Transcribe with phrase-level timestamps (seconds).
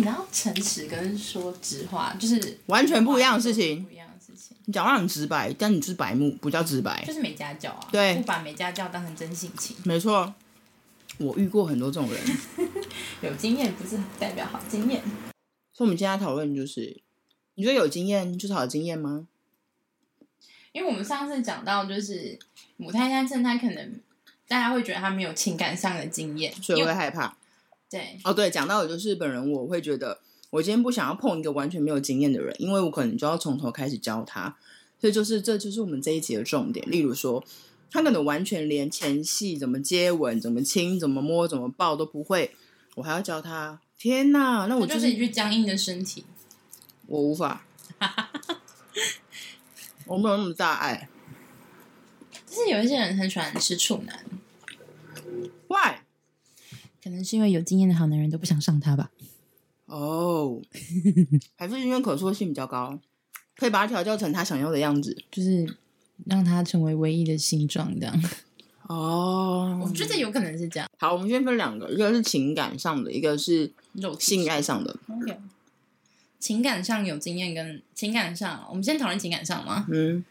[0.00, 3.84] 你知道，诚实跟说直话就是完全不一样的事情。
[3.84, 4.56] 不一样的事情。
[4.64, 7.86] 你讲话很直白，但你就是白目，不叫直白，就是没家教啊。
[7.92, 9.76] 对，不把没家教当成真性情。
[9.84, 10.34] 没错，
[11.18, 12.20] 我遇过很多这种人。
[13.20, 15.02] 有经验不是代表好经验。
[15.74, 16.98] 所以，我们今天讨论就是，
[17.56, 19.26] 你觉得有经验就是好经验吗？
[20.72, 22.38] 因为我们上次讲到，就是
[22.78, 24.00] 母胎单身，他可能
[24.48, 27.36] 大家会觉得他没有情感上的经验，所以会害怕。
[27.90, 30.20] 对，哦对，讲到的就是本人，我会觉得
[30.50, 34.56] 我今天不想要碰一个完全没有经验的人，因为我可能就要从头开始教他，
[35.00, 36.88] 所以就是这就是我们这一集的重点。
[36.88, 37.44] 例如说，
[37.90, 42.54] 他可能完全连前戏怎么接吻、怎么亲、怎么摸、怎么抱都不会，
[42.94, 43.80] 我还要教他。
[43.98, 46.24] 天哪，那我就是一具僵硬的身体，
[47.06, 47.66] 我无法，
[50.06, 51.08] 我没有那么大爱。
[52.46, 54.24] 就是有一些人很喜欢吃处男
[55.66, 55.96] ，Why？
[57.02, 59.10] 可能是因为有经验的好男人都不想上他吧？
[59.86, 60.60] 哦，
[61.56, 62.98] 还是因为可塑性比较高，
[63.56, 65.76] 可以把它调教成他想要的样子，就是
[66.26, 68.22] 让他成为唯一的形状这样。
[68.82, 70.88] 哦，我觉得有可能是这样。
[70.98, 73.72] 好，我们先分两个，一个是情感上的，一个是
[74.18, 74.96] 性爱上的。
[75.08, 75.38] OK，
[76.38, 79.86] 情感上有经验跟情感上，我们先讨论情感上吗？
[79.90, 80.24] 嗯，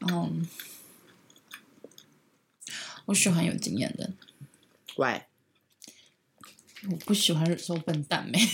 [0.00, 0.48] 嗯，
[3.06, 4.10] 我喜欢有经验的。
[4.96, 5.22] 喂。
[6.90, 8.38] 我不喜欢说笨蛋没，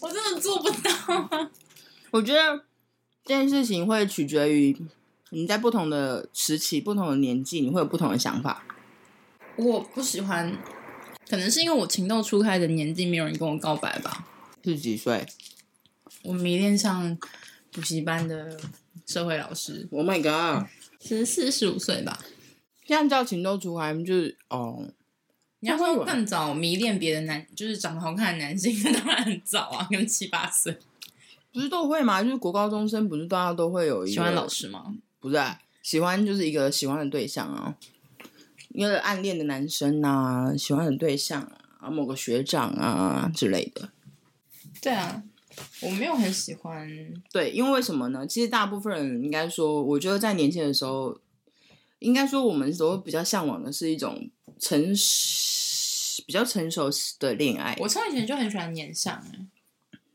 [0.00, 1.50] 我真的做不到。
[2.10, 2.64] 我觉得
[3.24, 4.76] 这件事情会取决于
[5.30, 8.64] 你在不同的时期、不同的年纪，你会有不同的想法。
[9.56, 10.58] 我不喜欢，
[11.28, 14.26] 可能是因为我情窦初开的年纪，没有人跟我告白吧。
[14.64, 15.26] 是几岁？
[16.22, 17.16] 我迷恋上
[17.70, 18.58] 补习班的
[19.06, 19.86] 社会老师。
[19.92, 20.66] Oh my god！
[21.00, 22.18] 十四十五岁吧。
[22.84, 24.88] 这样叫情窦初开，就是哦。
[25.60, 30.76] 你要说更早迷恋别的男，就是长得好看的男性，那 当然很早啊，可能七八岁。
[31.52, 32.22] 不是都会吗？
[32.22, 34.94] 就是国高中生，不是大家都会有一个喜欢老师吗？
[35.18, 37.74] 不是、啊，喜欢就是一个喜欢的对象啊，
[38.68, 41.40] 一个暗恋的男生啊，喜欢的对象
[41.80, 43.88] 啊，某个学长啊之类的。
[44.82, 45.22] 对啊，
[45.80, 46.86] 我没有很喜欢。
[47.32, 48.26] 对，因为为什么呢？
[48.26, 51.18] 其实大部分人应该说，我觉得在年轻的时候，
[51.98, 55.66] 应该说我们都比较向往的是一种成熟。
[56.26, 56.90] 比较成熟
[57.20, 59.46] 的恋爱，我从以前就很喜欢年上哎，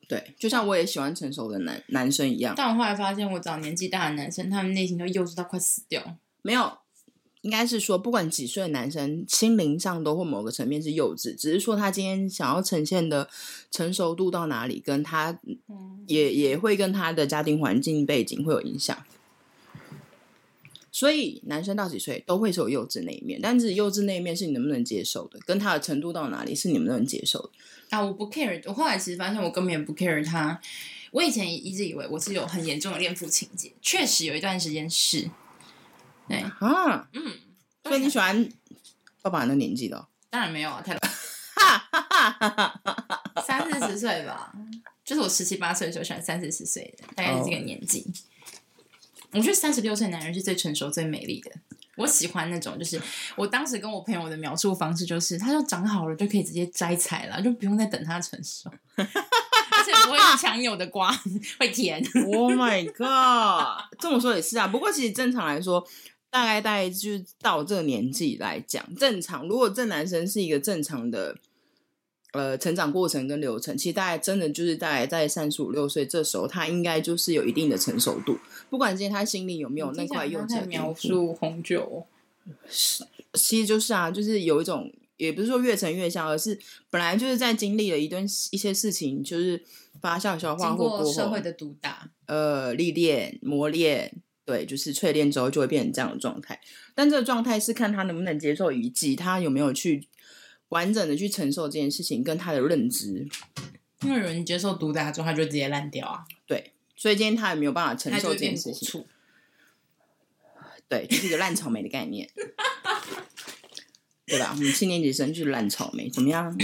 [0.09, 2.55] 对，就像我也喜欢成熟的男男生一样。
[2.57, 6.17] 但我后来发现，我找年纪大的男生，他们内心都幼稚到快死掉。
[6.41, 6.79] 没有，
[7.41, 13.29] 应该是说，不管几岁的男生，心灵上都会某个层面是幼稚，只是说他今天想要呈现的
[13.69, 15.39] 成熟度到哪里，跟他
[16.07, 18.97] 也、嗯、也会跟他的家庭环境背景会有影响。
[20.91, 27.49] 所以男生到几岁都会是有幼稚那一面，但是幼稚那一面是你能不能接受的，跟他的程度到哪里是你们能接受的
[27.91, 28.01] 啊？
[28.01, 30.59] 我不 care，我后来其实发现我根本也不 care 他。
[31.11, 35.29] 我以前一直以为我是有很严重的恋父情节，确实有一段时间是。
[36.27, 37.33] 对啊，嗯，
[37.83, 38.49] 所以你喜欢
[39.21, 40.07] 爸爸那年纪的？
[40.29, 40.99] 当然没有啊，太老，
[43.45, 44.53] 三四十岁吧，
[45.03, 48.01] 就是我十七八岁的时候喜欢三四十岁的，大概是这个年纪。
[48.01, 48.15] Oh.
[49.33, 51.51] 我觉得三十六岁男人是最成熟、最美丽的。
[51.97, 52.99] 我喜欢那种，就是
[53.35, 59.05] 我当时跟我朋友的描述方式，就是他说长好了就可以直接摘采了，就不用再等他成熟， 而
[59.85, 61.11] 且不会强扭的瓜
[61.59, 62.01] 会甜。
[62.33, 63.85] Oh my god！
[63.99, 64.67] 这么说也是啊。
[64.67, 65.85] 不过其实正常来说，
[66.29, 69.47] 大概大概就是到这个年纪来讲，正常。
[69.47, 71.37] 如果这男生是一个正常的。
[72.31, 78.37] 呃，成长过程跟流程，其实大概真的就是大概在三十五六岁这时候，他应该就是有一定的成熟度。
[78.69, 82.05] 不管今天他心里有没有那块幼稚的描述红酒，
[82.69, 83.03] 是
[83.33, 86.57] 其实就是啊，就是有一种，也不是说越陈越香，而是
[86.89, 89.61] 本来就是在经历了一段一些事情，就是
[89.99, 94.13] 发酵消化或过社会的毒打，呃，历练磨练，
[94.45, 96.57] 对，就是淬炼之后就会变成这样的状态。
[96.95, 100.07] 但这个状态是看他能不能接受，以及他有没有去。
[100.71, 103.27] 完整的去承受这件事情，跟他的认知，
[104.03, 106.25] 因为有人接受毒打之后，他就直接烂掉啊。
[106.47, 109.05] 对，所以今天他也没有办法承受这件事情。
[110.87, 112.29] 对，就是一个烂草莓的概念，
[114.25, 114.53] 对吧？
[114.55, 116.57] 我们七年级生就是烂草莓，怎么样？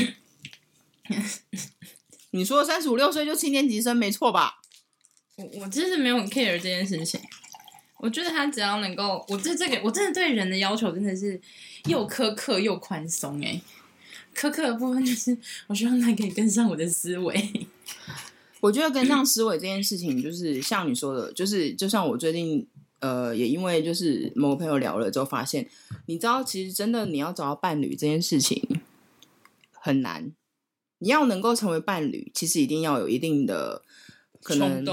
[2.31, 4.61] 你说三十五六岁就七年级生没错吧？
[5.35, 7.19] 我我真是没有 care 这件事情。
[7.97, 11.41] 我觉得他只要能够，我对这个，我真的对人的要求真的是
[11.85, 13.59] 又苛刻又宽松哎。
[14.37, 15.35] 苛刻的部分就是，
[15.65, 17.67] 我希望他可以跟上我的思维。
[18.61, 22.67] 我觉得跟上思维这件事情，就是像你说的，就是就像我最近
[22.99, 25.67] 呃，也因为就是某个朋友聊了之后，发现
[26.05, 28.81] 你知道，其实真的你要找到伴侣这件事情
[29.71, 30.31] 很难，
[30.99, 33.81] 你要能够成为伴侣，其实一定要有一定的
[34.43, 34.85] 可能。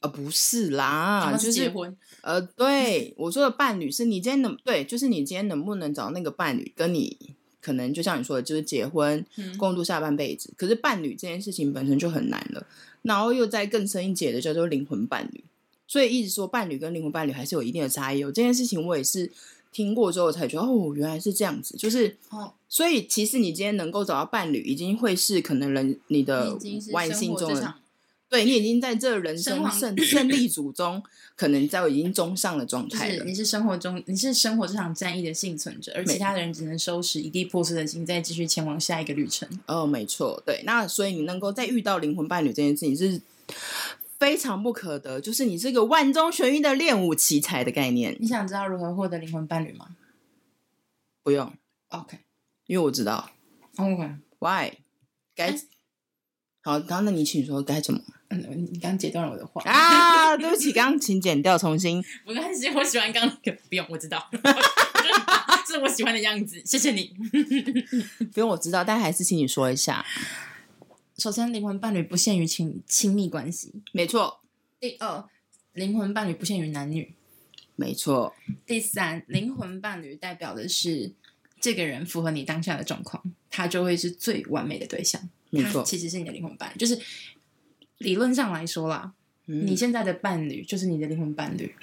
[0.00, 1.90] 呃，不是啦，是结婚。
[1.90, 10.50] 就是呃，对我说的伴侣是你今天能对，就是你今天能不能找那个伴侣，跟你可能就像你说的，就是结婚，嗯、共度下半辈子。
[10.56, 12.66] 可是伴侣这件事情本身就很难了，
[13.02, 15.44] 然后又再更深一阶的叫做灵魂伴侣。
[15.86, 18.18] 所以一直说伴侣跟灵魂伴侣还是有一定的差异。
[18.18, 19.30] 有这件事情我也是
[19.72, 21.76] 听过之后才觉得哦，原来是这样子。
[21.76, 26.58] 就是哦，所以其实你今天能够找到伴侣，已经会是可能人你的
[26.92, 27.74] 万幸中的。
[28.28, 31.02] 对，你已经在这人生胜胜利组中，
[31.34, 33.18] 可能在已经中上的状态了。
[33.18, 39.48] 是你是生活中，你是生活这场战役的幸存者，而其他的人只能收拾一地破碎的心，再继续前往下一个旅程。
[39.66, 40.62] 哦，没错，对。
[40.64, 43.20] 那所以你能够再遇到灵魂伴侣这件事情是
[44.18, 48.14] 非常不可得，就是你是个万中选一的练武奇才的概念。
[48.20, 49.96] 你想知道如何获得灵魂伴侣吗？
[51.22, 51.52] 不用
[51.88, 52.18] ，OK，
[52.66, 53.30] 因为我知道。
[53.76, 54.72] OK，Why？
[55.34, 55.54] 该
[56.68, 57.98] 好，然后那你请说该怎么？
[58.28, 60.36] 嗯，你刚截断了我的话啊！
[60.36, 62.04] 对不起，刚刚请剪掉，重新。
[62.28, 64.28] 没关系，我喜欢刚刚不用，我知道，
[65.66, 66.60] 这是我喜欢的样子。
[66.66, 67.14] 谢谢你，
[68.34, 70.04] 不用我知道，但还是请你说一下。
[71.16, 74.40] 首先，灵魂伴侣不限于亲亲密关系，没错。
[74.78, 75.24] 第二，
[75.72, 77.14] 灵魂伴侣不限于男女，
[77.76, 78.34] 没错。
[78.66, 81.14] 第三，灵魂伴侣代表的是
[81.58, 85.30] 这个人符合你当下的状况，他就会是最完美的对象。
[85.50, 86.98] 没错，其实是你的灵魂伴侣，就是。
[87.98, 89.12] 理论上来说啦，
[89.46, 91.74] 嗯，你现在的伴侣就是你的灵魂伴侣。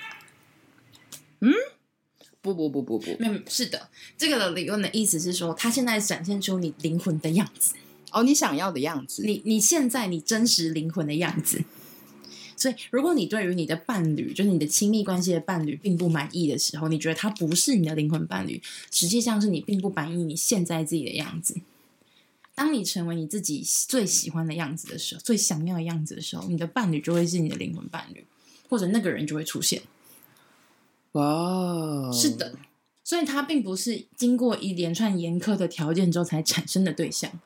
[1.42, 1.52] 嗯，
[2.42, 7.76] 不不不不不，没有，是的，这个的理论的意思是说，他现在展现出你灵魂的样子，
[8.14, 11.66] 哦，你想要的样子，你你现在你真实灵魂的样子。
[12.56, 21.60] 所以，如果你对于你的伴侣，就是你的亲密关系的伴侣，并不满意的时候，你觉得他不是你的灵魂伴侣，实际上是你并不满意你现在自己的样子。
[22.56, 28.26] 当你成为你自己最喜欢的样子的时候，最想要的样子的时候，你的伴侣就会是你的灵魂伴侣，
[28.70, 29.84] 或者那个人就会出现。
[31.12, 32.56] 哇，是的，
[33.04, 37.40] 所以他并不是经过一连串严苛的条件之后才产生的对象，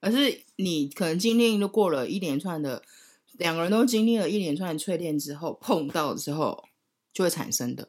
[0.00, 2.82] 而是你可能经历都过了一连串的，
[3.32, 6.68] 两个人都经历了一连串的淬炼之后，碰到之后
[7.12, 7.88] 就会产生的。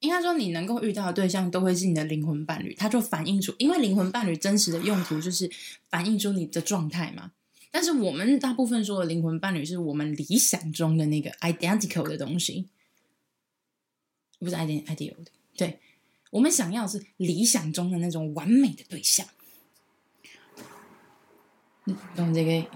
[0.00, 5.50] 应该说，你能够遇到的对象都会是你的灵魂伴侣，它就反映出，因为灵魂伴侣真实的用途就是
[5.88, 7.32] 反映出你的状态嘛。
[7.70, 12.66] 但是我们大部分说的灵魂伴侣，是我们理想中的那个 identical 的东西，
[14.38, 15.30] 不是 ideal 的。
[15.56, 15.78] 对，
[16.30, 19.26] 我们想要是理想中的那种完美的对象。
[22.16, 22.68] 懂这个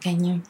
[0.00, 0.42] 概念？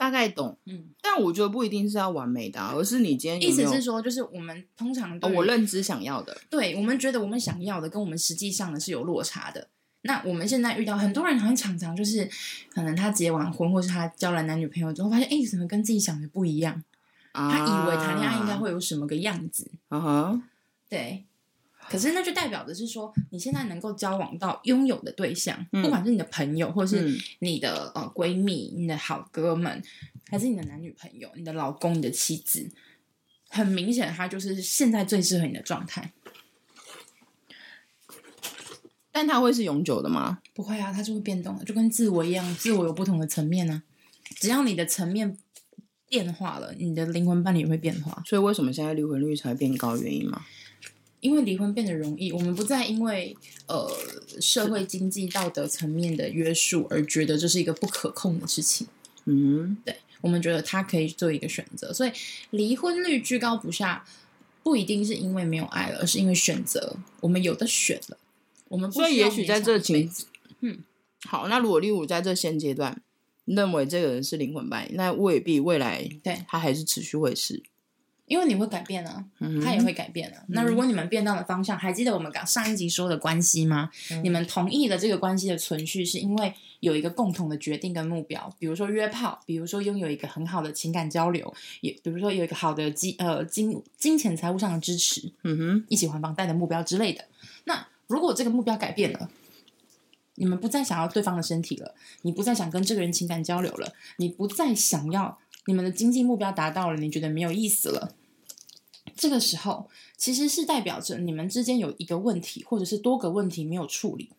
[0.00, 9.68] 大概懂，嗯，但我觉得不一定是要完美的，而是你今天意思是说，就是我们通常、哦、我认知想要的，对，我们觉得我们想要的跟我们实际上的是有落差的。
[10.00, 12.26] 那我们现在遇到很多人，好像常常就是，
[12.70, 16.82] 可能他结完婚，或是他交了男女朋友之后，发现哎，怎么跟自己想的不一样？
[17.32, 20.42] 啊、他以为谈恋爱应该会有什么个样子，嗯哼，
[20.88, 21.26] 对。
[21.90, 29.82] 可是那就代表的是说，你现在能够交往到拥有的对象，嗯、不管是你的朋友，或是你的、嗯、呃闺蜜、你的好哥们，
[30.28, 32.70] 还是你的男女朋友、你的老公、你的妻子，
[33.48, 36.12] 很明显，他就是现在最适合你的状态。
[39.10, 40.38] 但它会是永久的吗？
[40.54, 43.82] 不会啊，它是会变动的，就跟自我一样，自我有不同的层面呢、啊。
[44.36, 45.36] 只要你的层面
[46.08, 48.22] 变化了，你的灵魂伴侣也会变化。
[48.24, 49.96] 所以为什么现在离婚率才变高？
[49.96, 50.40] 原因吗？
[51.20, 53.36] 因为离婚变得容易，我们不再因为
[53.66, 53.90] 呃
[54.40, 58.86] 社会经济道德层面的约束而觉得这是一个不可控的事情。
[59.26, 62.12] 嗯，对，我们觉得他可以做一个选择，所以
[62.50, 64.04] 离婚率居高不下，
[64.62, 68.16] 不一定是因为没有爱了，而是因为选择我们有的选了。
[68.68, 70.10] 我们不所以也许在这情，
[70.60, 70.78] 嗯，
[71.26, 73.02] 好，那如果例如在这现阶段
[73.44, 77.62] 认为这个人是灵魂伴侣，那未必未来对他还是持续会是。
[78.30, 79.24] 因为你会改变啊，
[79.60, 80.36] 他也会改变啊。
[80.42, 83.90] 嗯、那如果你们变到的方向，还记得我们刚上一集说的关系吗？
[84.12, 97.24] 嗯、你们同意了这个关系的存续，是因为有一个共同的决定跟目标，比如说约炮，比如说拥有一个很好的情感交流，也比如说有一个好的金呃金金钱财务上的支持，嗯哼，一起还房贷的目标之类的。
[97.64, 99.28] 那如果这个目标改变了，
[100.36, 108.14] 你们不再想要对方的身体了，你不再想跟这个人情感交流了，你不再想要你们的经济目标达到了，你觉得没有意思了。
[109.20, 114.30] 这个时候其实是代表着你们之间有一个问题，或者是多个问题没有处理，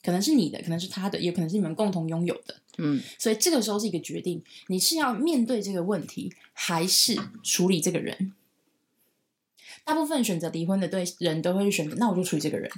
[0.00, 2.54] 可能是你的，可能是他的，也可能是你们共同拥有的。
[2.78, 8.32] 嗯，所以这个时候是一个决定，你是要面对这个问题，还是处理这个人？
[9.84, 12.70] 大部分选择离婚的对人都会选择，那我就处理这个人。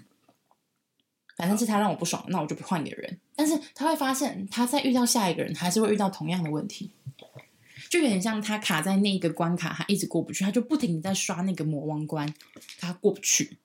[1.37, 3.18] 反正是他让我不爽，那我就不换一个人。
[3.37, 6.90] 但是他会发现，他在遇到下一个人，还是会遇到同样的问题，
[7.88, 12.33] 就有点像他卡在那个关卡，他一直过不去，他就不停的在刷那个魔王关，
[12.78, 13.57] 他过不去。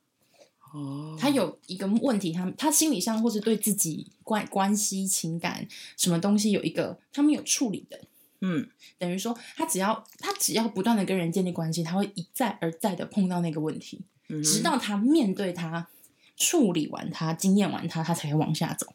[0.74, 8.02] 哦，他有一个问题，他他心理上或是对自己关关系、情感什么东西有一个他们有处理的。
[8.46, 15.88] 嗯，等于说他只要他只要不断的跟人建立关系，他会一再而再的碰到那个问题，嗯、直到他面对他、
[16.36, 18.94] 处理完他、经验完他，他才会往下走。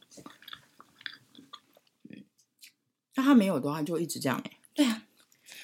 [2.10, 2.24] 嗯，
[3.14, 4.58] 那他没有的话，就一直这样哎。
[4.74, 5.04] 对啊，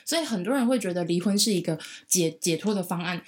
[0.05, 3.23] 所以很多人会觉得离婚是一个解解脱的方案，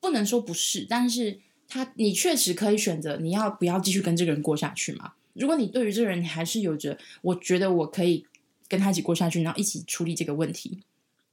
[0.00, 5.12] 不能说不是，但是他你确实可以选择你要不要继续跟这个人过下去嘛？
[5.34, 8.26] 如果你对于这个人你还是有着，我觉得我可以。
[8.68, 10.80] 跟他一起过下去，然后一起处理这个问题，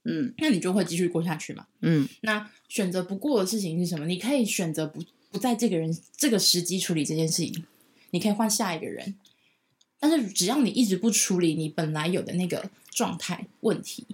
[0.03, 2.07] 嗯，那你就会继续过下去嘛，嗯。
[2.21, 4.05] 那选择不过的事情是什么？
[4.05, 7.65] 你可以选择不不在这个人这个时机处理这件事情，
[8.11, 9.15] 你可以换下一个人。
[9.99, 14.05] 但是只要你一直不处理你本来有的那个状态问题，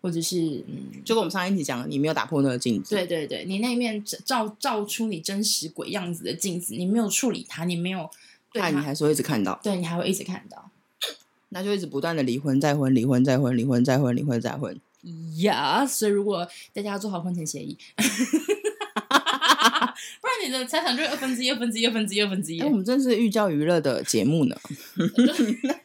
[0.00, 8.08] 或者是嗯，就跟我们上一集讲的，你没有打破那个镜子，对对对，你那面照照出你真实鬼样子的镜子，你没有处理它，你没有
[8.52, 10.70] 对它，你还是会一直看到，对，你还会一直看到。
[11.52, 14.80] 那就一直不断的离婚再婚，离婚再婚，离婚再婚，离婚再婚。
[15.38, 18.02] 呀，所以如果大家要做好婚前协议， 不
[20.28, 22.60] 然你的财产就是二分之一、二分之一、二分之一、二分之一。
[22.60, 24.56] 哎，我们真是寓教于乐的节目呢。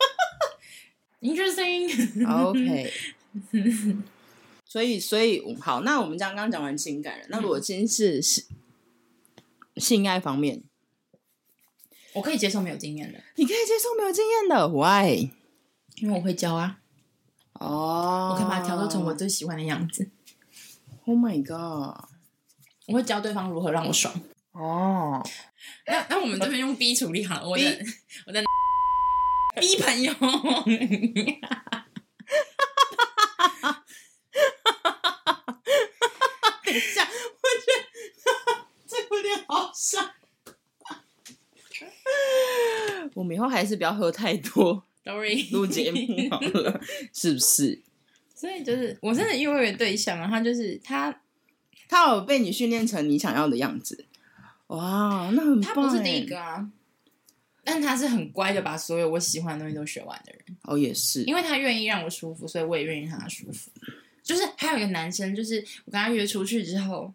[1.21, 2.29] Interesting。
[2.29, 2.93] OK。
[4.65, 8.45] 所以，所以好，那我们刚刚讲完情感了，那如果今天是性
[9.77, 10.63] 性爱方面，
[12.13, 13.21] 我可以接受没有经验的。
[13.35, 15.29] 你可以接受没有经验的？Why？
[15.97, 16.79] 因为我会教啊，
[17.53, 20.09] 哦、oh，我可以把它调教成我最喜欢的样子。
[21.05, 22.09] Oh my god！
[22.87, 24.13] 我会教对方如何让我爽。
[24.51, 25.31] 哦、oh，
[25.87, 27.63] 那那我们这边用 B 处理好了，我的
[28.27, 28.43] 我的
[29.59, 30.13] B 朋友。
[36.65, 37.77] 等一下，我觉得
[38.87, 39.99] 这有点好笑。
[43.13, 44.83] 我们以后还是不要喝太多。
[45.03, 46.81] Sorry，录节目好了，
[47.13, 47.81] 是不是？
[48.33, 51.21] 所以就是，我真的因为有对象啊，他就是他，
[51.87, 54.05] 他有被你训练成你想要的样子。
[54.67, 55.73] 哇，那很棒。
[55.73, 56.69] 他不是第一个啊，
[57.63, 60.57] 但他是很乖的，把所有我喜欢的东西都学完的人。
[60.63, 63.71] 哦，也是，因为他愿意让我舒服，所以我也愿意让他舒服。
[64.23, 67.13] 就是还有一个男生，就是我跟他约出去之后。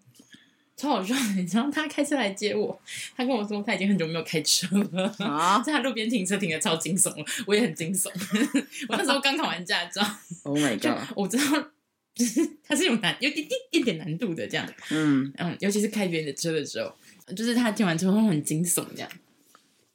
[0.80, 2.80] 超好笑，你知道他开车来接我，
[3.14, 8.08] 他跟我说他已经很久没有开车了，啊、 在他路边停车停的超惊悚了，我也很惊悚。
[8.88, 10.00] 我那时候刚考完驾照，
[10.44, 11.06] Oh my god！
[11.14, 11.70] 我知道，
[12.14, 16.96] 就是他是有难，有一点一点难度的这样，嗯嗯，尤其是开别人的车的时候，
[17.34, 19.10] 就是他听完之后会很惊悚这样。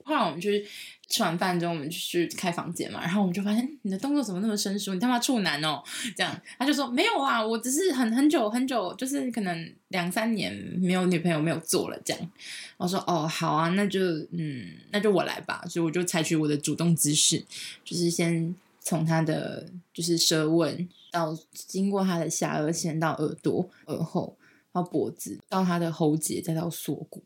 [0.03, 0.67] 后来我们去。
[1.07, 4.93] 吃完饭之后，我们就去开房间嘛，然后我们就发现你的动作怎么那么生疏？
[4.93, 5.83] 你他妈处男哦！
[6.15, 12.31] 这样，他就说没有啊，我只是很很久很久，就是可能两三年没有女朋友没有做了这样。
[12.77, 13.99] 我说哦，好啊，那就
[14.31, 15.63] 嗯，那就我来吧。
[15.69, 17.43] 所以我就采取我的主动姿势，
[17.83, 24.35] 就是先从他的就是舌吻到经过他的下颚线到耳朵、耳后
[24.73, 27.23] 到脖子到他的喉结，再到锁骨、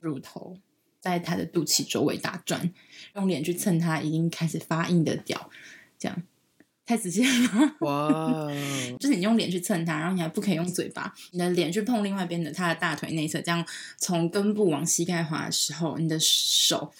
[0.00, 0.56] 乳头。
[1.02, 2.72] 在他的肚脐周围打转，
[3.16, 5.50] 用脸去蹭他已经开始发硬的屌，
[5.98, 6.22] 这样
[6.86, 7.76] 太直接了吗？
[7.80, 8.48] 哇！
[9.00, 13.66] 就是你用脸去蹭他，然后你还不可以用嘴巴，你的脸去碰另外一边的他的大腿内侧，这样
[13.98, 16.92] 从根部往膝盖滑的时候，你的手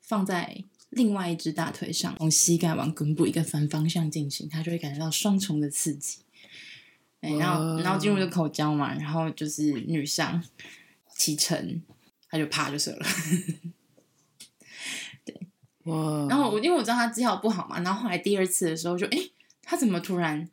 [0.00, 6.18] 放在另外一只大腿上，从膝盖往根部一个反方向进行，他就会感觉到双重的刺激。
[7.20, 10.42] 哎，然后然后进入就口交嘛，然后就是女上
[11.14, 11.80] 启程。
[12.34, 13.06] 他就啪就射了，
[15.24, 15.32] 对，
[15.84, 16.26] 哇！
[16.28, 19.16] 然后我因为我知道他技巧不好嘛，然后后来第二次的时候就哎，
[19.62, 20.50] 他怎么突然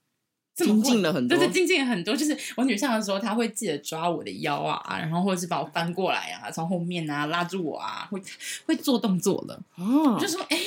[0.55, 1.35] 这么精进了很多？
[1.35, 2.15] 对对，精进了很多。
[2.15, 8.21] 就是我女上的时候，他会记得抓我的腰啊，然后或者是把我翻过来啊，从后面啊拉住我啊，会
[8.67, 9.59] 会做动作了。
[9.77, 10.59] 哦，就说哎，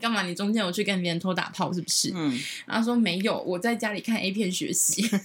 [0.00, 0.22] 干嘛？
[0.22, 2.10] 你中间有去跟别人偷打炮是不是？
[2.14, 5.06] 嗯，然后说没有，我在家里看 A 片学习。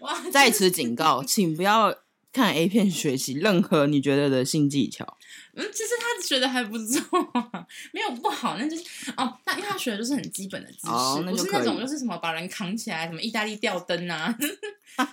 [0.00, 0.20] 哇！
[0.30, 1.96] 在此警告，请不要。
[2.32, 5.18] 看 A 片学习任何你觉得的性技巧，
[5.54, 7.02] 嗯，其实他学的还不错，
[7.92, 8.84] 没有不好，那就是
[9.16, 14.36] 哦，那因为他学的都是很基本的姿势，哦，不是那种就是什么把人扛起来，什么意大利吊灯啊，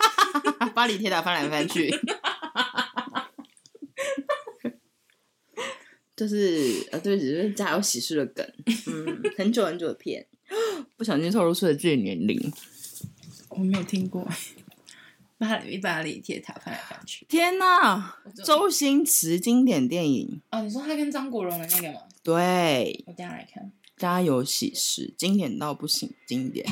[0.76, 1.90] 巴黎铁塔翻来翻去，
[6.16, 8.48] 就是呃，对，只是家有喜事的梗，
[8.86, 10.28] 嗯，很久很久的片，
[10.96, 12.54] 不小心透露出了自己年龄，
[13.50, 14.28] 我没有听过。
[15.38, 17.26] 巴黎巴黎铁塔翻来翻去。
[17.30, 18.18] 天哪！
[18.44, 22.02] 周星驰经典电影哦，你说他跟张国荣的那个吗？
[22.24, 23.64] 对，我等下来看
[23.96, 26.66] 《家有喜事》，经典到不行，经典。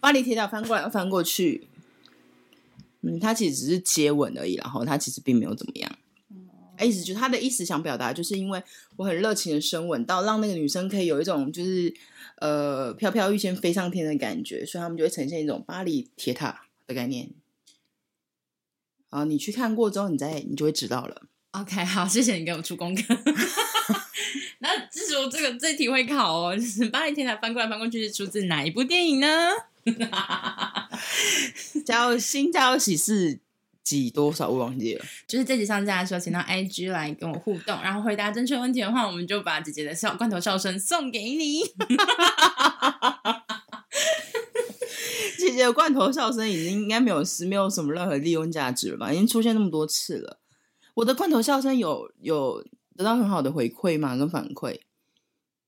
[0.00, 1.68] 巴黎铁塔翻过来又翻过去，
[3.02, 5.92] 嗯，他其实只是接吻而已，然后他其实并没有怎么样。
[6.80, 8.60] 意思就是他的意思想表达，就是因为
[8.96, 11.94] 我很热情的深吻到，让那个女生可以有一种就是
[12.38, 17.30] 呃飘飘欲仙飞上天的感觉，所以他们就会呈现一种巴黎铁塔的概念。
[19.12, 21.22] 啊，你去看过之后，你再你就会知道了。
[21.50, 23.02] OK， 好，谢谢你给我出功课。
[24.60, 29.50] 那至于这个这题会考哦，就是巴黎铁塔翻过来翻过去是出自哪一部电影呢？
[31.84, 33.34] 叫《新家有喜事》。
[33.84, 41.62] 几多少我忘记了，就是这集上架的时候，请到 IG 来跟我互动，然后回答正确问题的话，我们就把姐姐的笑罐头笑声送给你。
[45.46, 49.12] 姐姐的罐头笑声已经应该没有是没有什么任何利用价值了吧？
[49.12, 50.40] 已经出现那么多次了。
[50.94, 52.64] 我的罐头笑声有有
[52.96, 54.16] 得到很好的回馈吗？
[54.16, 54.80] 跟反馈？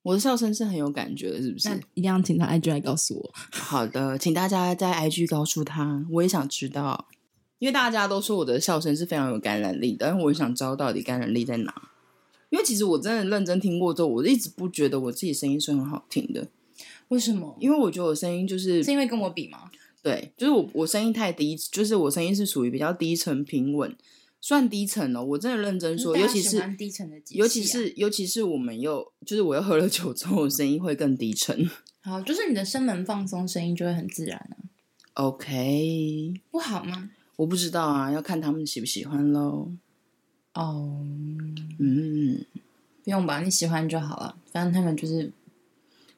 [0.02, 1.70] 我的笑声是很有感觉的，是不是？
[1.94, 3.30] 一定要请他 IG 来告诉我。
[3.52, 7.08] 好的，请大家在 IG 告诉他，我也想知道。
[7.58, 11.74] 因为大家都说我的笑声是非常有感染力的，但是我想知道到底感染力在哪。
[12.50, 16.48] 因为其实我真的认真听过之后，我一直不觉得我自己声音是很好听的。
[17.08, 17.56] 为什么？
[17.60, 19.70] 因为我觉得我声音就是是因为跟我比吗？
[20.02, 23.96] 对，就是我我声音太低，就是我声音是属于比较低沉平稳，
[24.40, 25.24] 算低沉哦。
[25.24, 31.70] 我真的认真说，尤其是低沉的，尤其是尤其是我们又就是我又喝了酒之后，我声音会更低沉。
[32.02, 34.56] 好，就是你的声门放松，声音就会很自然啊。
[35.14, 37.10] OK，不好吗？
[37.36, 39.72] 我不知道啊，要看他们喜不喜欢喽。
[40.52, 41.00] 哦，oh,
[41.78, 42.44] 嗯，
[43.02, 44.36] 不用吧，你喜欢就好了。
[44.52, 45.32] 反正他们就是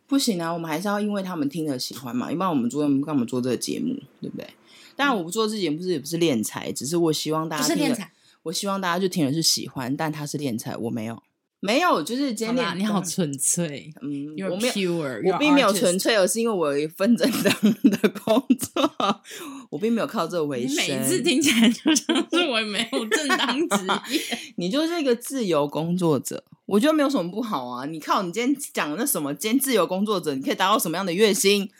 [0.06, 4.48] 不行啊，我们还是要因为他们听了喜欢嘛，要不然我们做干嘛做这个节目，对不对？
[4.94, 7.96] 当然，我不做这节目不是也不是敛财，只是我希望大家听了，
[8.44, 11.22] 我希望大家就听了是喜欢，但他是敛财，我没有。
[11.60, 14.94] 没有，就是今天你好纯粹，嗯，我没有，
[15.32, 17.52] 我并没有纯粹，而是因为我有分正当
[17.90, 19.22] 的工作，
[19.70, 20.76] 我并没有靠这个为生。
[20.76, 27.86] 每次听起来就像是我没有正当职业， 你就是一个自由工作者，我觉得没有什么不好啊。
[27.86, 31.70] 你靠你今天讲的那什么，今天自由工作者，你可以达到什么样的月薪？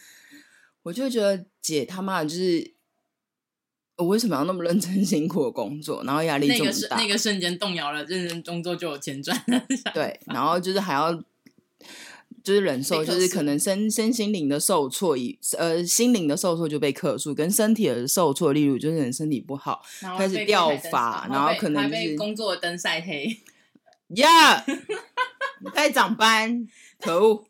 [0.84, 2.75] 我就觉得姐他妈的就是。
[3.96, 6.96] 我为什么要那么认真 辛苦的工作，然后压力这么大？
[6.96, 9.66] 那个那个瞬间动摇了，认真工作就有钱赚了。
[9.94, 11.12] 对，然后就是还要
[12.44, 19.82] 就是忍受，就是可能身身心灵的受挫，以呃心灵的受挫就被克数，跟身体的受挫，例如就是人身体不好，
[20.18, 23.38] 开始掉发，然后可能就是工作灯晒黑，
[24.10, 24.62] 呀，
[25.74, 26.68] 开始长斑，
[27.00, 27.46] 可恶！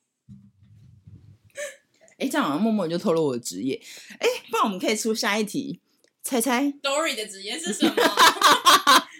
[2.18, 3.78] 哎，这样好像默默就透露我的职业。
[4.18, 5.80] 哎，不然我们可以出下一题。
[6.26, 7.94] 猜猜 Dory 的职业是什么？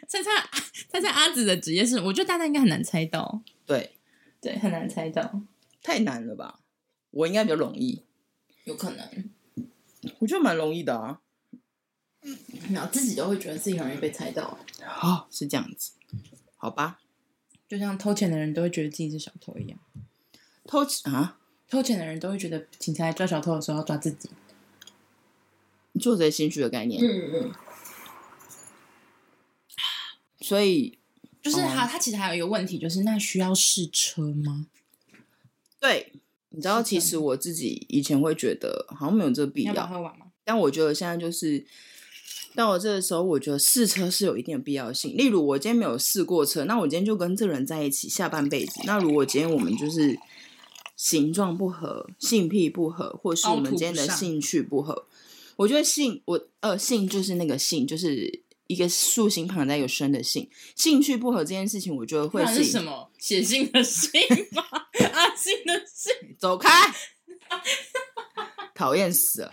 [0.08, 0.30] 猜猜
[0.88, 2.00] 猜猜阿紫的职业是？
[2.02, 3.42] 我觉得大家应该很难猜到。
[3.64, 3.92] 对
[4.40, 5.40] 对，很难猜到，
[5.84, 6.58] 太难了吧？
[7.12, 8.02] 我应该比较容易，
[8.64, 9.30] 有可能。
[10.18, 11.20] 我觉得蛮容易的啊。
[12.72, 14.58] 然后自己都会觉得自己很容易被猜到。
[15.00, 15.92] 哦，是这样子，
[16.56, 16.98] 好吧。
[17.68, 19.78] 就像偷钱的人都会觉得自己是小偷一样。
[20.64, 21.38] 偷钱啊？
[21.68, 24.28] 偷钱的人都会觉得警察来抓小偷的时候要抓自己。
[25.98, 27.52] 做贼心虚的概念，嗯嗯，
[30.40, 30.98] 所以
[31.42, 34.66] 就是他，他其实还有一个问题，就是那需要试车吗？
[35.78, 36.12] 对，
[36.50, 40.26] 你知道，其实我自己以前会觉得好像没有这个必要，要喝完吗？
[40.44, 41.64] 但我觉得现在就是
[42.54, 45.16] 到我这个时候，我觉得试车是有一定的必要性。
[45.16, 48.80] 例如，我今天没有试过车，那我今天就跟这个人在一起下半辈子。
[48.84, 50.18] 那如果今天我们就是
[50.96, 55.06] 形状不合、性癖不合，或是我们今天的兴趣不合。
[55.56, 64.20] 我觉得性，我呃性就是那个性，就是一个竖心旁在一个生的性，兴趣不合这件事情，我觉得会，是什么写信的信
[64.52, 64.62] 吗？
[65.12, 66.70] 阿信的信， 走开，
[68.74, 69.52] 讨厌死了。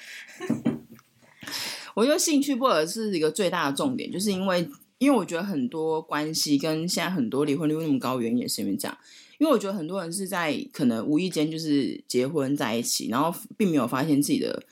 [1.94, 8.98] 我觉得兴趣不合是一个最大的重点，就是因为因为我觉得很多关系跟现在很多离婚率那么高，原因也是因为这样。
[9.44, 14.64] 因为我觉得很多人是在可能无意间就是结婚在一起，然后并没有发现自己的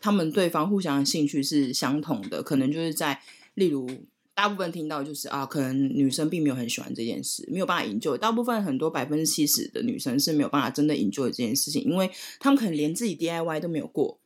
[0.00, 3.20] 他们对方互相的兴趣是相同的，可能就是在
[3.54, 3.88] 例如
[4.34, 8.18] 大部分听到就是啊，可能女生并没有很喜欢这件事，没有办法 enjoy。
[8.18, 12.10] 大部分很多百分之七十的女生是没有办法真的 enjoy 这件事情，因为
[12.40, 14.18] 他们可能连自己 DIY 都没有过，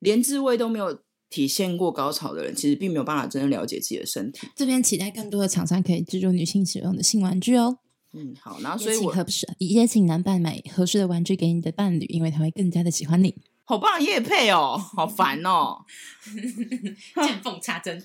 [0.00, 1.00] 连自慰都没有
[1.30, 4.46] 体现过高潮的人，其实并没有办法真的了解自己的身体。
[4.54, 7.78] 这边期待更多的厂商可以制作女性使用的性玩具哦。
[8.12, 13.34] 嗯，好，然后所以我也请，也请男伴买合适的玩具给你的伴侣，因为他会更加的喜欢你。
[13.64, 15.84] 好棒的业配哦，好烦哦
[17.22, 18.04] 见缝插针。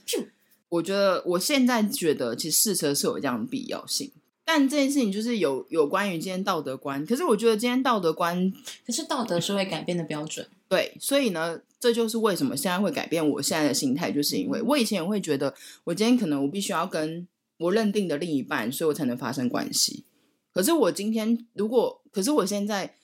[0.69, 4.11] 我觉得我现在觉得，其实试车是有这样的必要性。
[4.47, 8.53] 但这件事情就是有有关于今天道德观，可是我觉得今天道德观，
[8.85, 10.47] 可是道德是会改变的标准。
[10.67, 20.05] 对，所以呢，这就是为什么现在会改变我现在的心态，就是因为我以前也会觉得，我今天可能我必须要跟我认定的另一半，所以我才能发生关系。
[20.53, 22.95] 可是我今天如果，可是我现在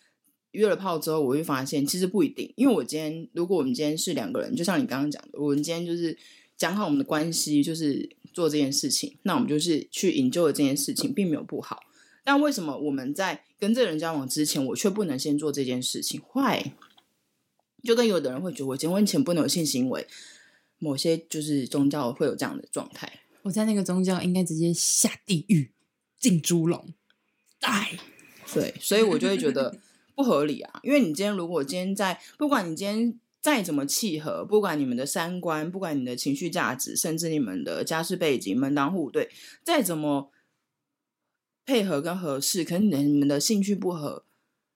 [0.52, 6.18] 约了炮之后，我会发现其实不一定，因为我今天如果我们今天是两个人，就像你刚刚讲的，我们今天就是
[6.56, 8.18] 讲好我们的关系，就是。
[8.34, 11.82] 做这件事情，那我们就是去营救的这件事情，并没有不好。
[12.24, 16.22] 但为什么我们在跟这个人交往之前，我却不能先做这件事情？
[16.22, 16.72] 坏，
[17.84, 20.08] 就跟有的人会觉得我结婚前不能有性行为，
[20.80, 23.20] 某些就是宗教会有这样的状态。
[23.44, 25.72] 我在那个宗教应该直接下地狱，
[26.20, 26.94] 进猪笼
[27.60, 28.00] ，die。
[28.54, 29.78] 对，所以我就会觉得
[30.16, 30.80] 不合理啊。
[30.84, 33.20] 因为你今天如果今天在，不管你今天。
[33.42, 39.32] 再怎么契合，不管你们的三观，不管你的情绪价值，甚至你们的家世背景、门当户对，
[39.64, 40.32] 再怎么
[41.66, 44.26] 配合跟合适，可能你们的兴趣不合，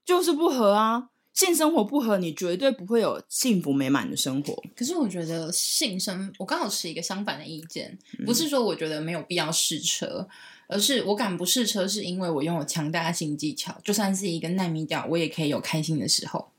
[0.04, 1.12] 就是不合啊。
[1.36, 4.64] 性生活不合，你绝对不会有幸福美满的生活。
[4.74, 10.28] 可是我觉得性生，我刚好持一个相反的意见，不是说我觉得没有必要试车，
[10.68, 16.52] 而是我敢不试车，是因为我拥有强大的性技巧，就算是一个耐米屌，我也可以有开心的时候。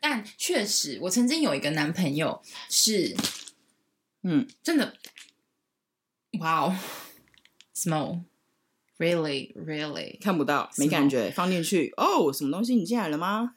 [0.00, 3.16] 但确实，我曾经有一个男朋友是，
[4.22, 4.94] 嗯，真的，
[6.40, 6.76] 哇哦
[8.98, 12.74] ，small，really，really 看不到，没感觉，放进去，哦，什么东西？
[12.74, 13.52] 你进来了吗？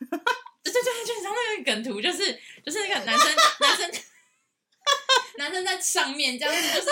[0.62, 3.92] 对对对，就像那个梗图，就是就是那个男生 男生
[5.38, 6.88] 男生在上面这样子，就是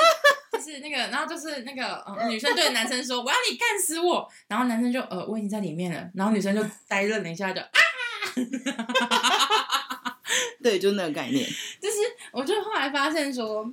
[0.53, 6.10] 就是那个，然后就是那个、呃、女生对男生说：“我要你干死我。”然后男生就呃，我已经在里面了。
[6.15, 7.67] 然后女生就呆愣了一下，就啊。
[10.63, 11.45] 对，就那个概念，
[11.81, 11.95] 就是
[12.31, 13.71] 我就后来发现说，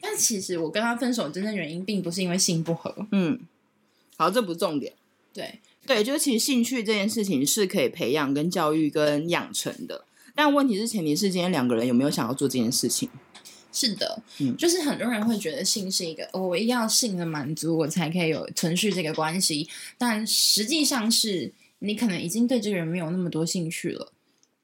[0.00, 2.94] 但其实我跟他分手真正原因并不是因为性不合。
[3.12, 3.40] 嗯，
[4.16, 4.92] 好，这不是重点。
[5.32, 13.08] 对对，就是其实兴趣这件事情是可以培养、跟教育、跟养成的，但问题是前提是今天两个人有没有想要做这件事情。
[13.72, 21.52] 是的，嗯，就是很多人会觉得性是一个，我一定要性的满足，我才可以有存续这个关系，但实际上是。
[21.80, 24.10] 你可能已经对这个人没有那么多兴趣了，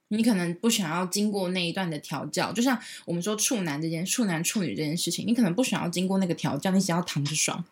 [0.08, 7.62] 你可能不想要经过那一段的调教，就像我们说处男这件处男处女这件事情，你可能不想要经过那个调教，你想要躺着爽。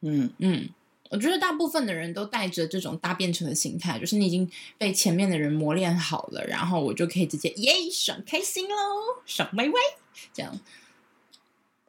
[0.00, 0.68] 嗯嗯，
[1.10, 8.74] 我觉得大部分的人都带着这种搭便车的心态，就是你已经被前面的人磨练好了，然后我就可以直接耶爽开心喽，
[9.26, 9.72] 爽歪歪
[10.32, 10.58] 这样。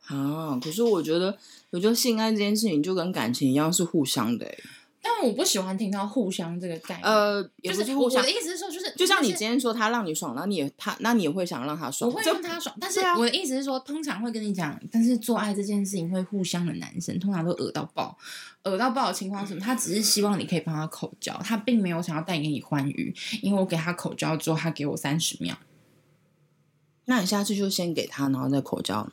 [0.08, 1.38] 啊，可是我觉得，
[1.70, 4.52] 我觉得性爱这件事情就跟感情一样，是互相的。
[5.02, 7.04] 但我不喜欢听到互相这个概念。
[7.04, 8.22] 呃，也不是互相。
[8.22, 12.10] 我的意思是说，就是就像你今天说他让你爽，那你也他，那你也会想让他爽。
[12.12, 18.18] 我会让他爽，但是我的意思是说，通常会跟你讲，但是做爱这件事情会互相的男生，通常都恶到爆，
[18.64, 19.62] 恶到爆的情况是什么？
[19.62, 25.58] 他只是希望你可以帮他口交，他并没有想要带给你欢愉，因为我给他口交之后，他给我三十秒。
[27.06, 29.10] 那你下次就先给他，然后再口交。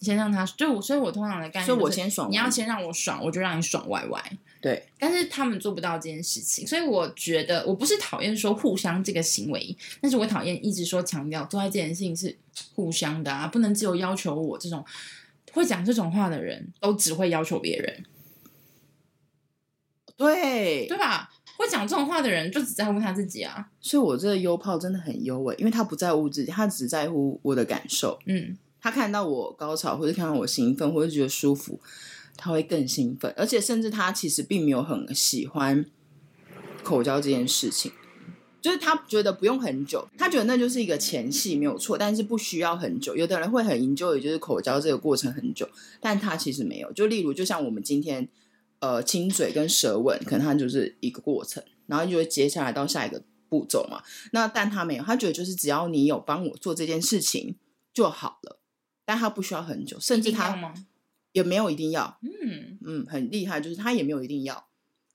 [0.00, 4.38] 先让他，就我，所以我通常的概念，所以我先爽，你要先让我爽，我就让你爽歪歪。
[4.60, 12.36] 对，但是他们做不到这件事情，所以我觉得我不是讨厌说互相这个行为，但是我讨厌一直说强调做爱这件事情是
[12.74, 14.84] 互相的啊，不能只有要求我这种
[15.52, 18.04] 会讲这种话的人都只会要求别人，
[20.16, 20.86] 对。
[20.86, 20.98] 对。
[20.98, 21.30] 吧？
[21.56, 28.56] 会讲这种话的人就只在乎他自己啊，所以我这个优炮真的很优诶，因为他不在乎自己，他只在乎我的感受，嗯。
[28.80, 31.80] 他看到我高潮，或者看到我兴奋，或者觉得舒服，
[32.38, 33.34] 他会更兴奋。
[33.36, 35.84] 而且，甚至他其实并没有很喜欢
[36.82, 37.92] 口交这件事情，
[38.62, 43.14] 就是他觉得不用很久，他觉得那就是一个前戏没有错，但是不需要很久。
[43.14, 45.68] 有的人会很研究也就是口交这个过程很久，
[46.00, 46.90] 但他其实没有。
[46.92, 48.26] 就例如，就像我们今天
[48.78, 54.02] 呃亲嘴跟舌吻，可能他就是一个过程，然后就会接下来到下一个步骤嘛。
[54.32, 57.56] 那但他没有，他觉得就是只要你有帮我做这件事情
[57.92, 58.60] 就好了。
[59.04, 60.74] 但他不需要很久，甚至他
[61.32, 62.18] 也没有一定要。
[62.22, 64.66] 嗯嗯，很厉害，就是他也没有一定要。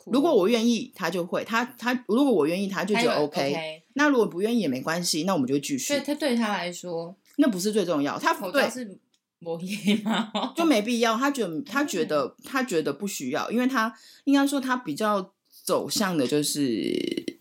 [0.06, 1.43] 如果我愿意，他就会。
[1.43, 3.84] 他他如果我愿意，他就觉得 OK。
[3.93, 5.80] 那如果不愿意也没关系，那我们就继续。
[5.80, 8.19] 所以他对他来说，那不是最重要。
[8.19, 8.99] 他对是？
[10.56, 11.17] 就没必要。
[11.17, 13.93] 他觉得他觉得他觉得不需要，因为他
[14.26, 17.39] 应该说他比较走向的就是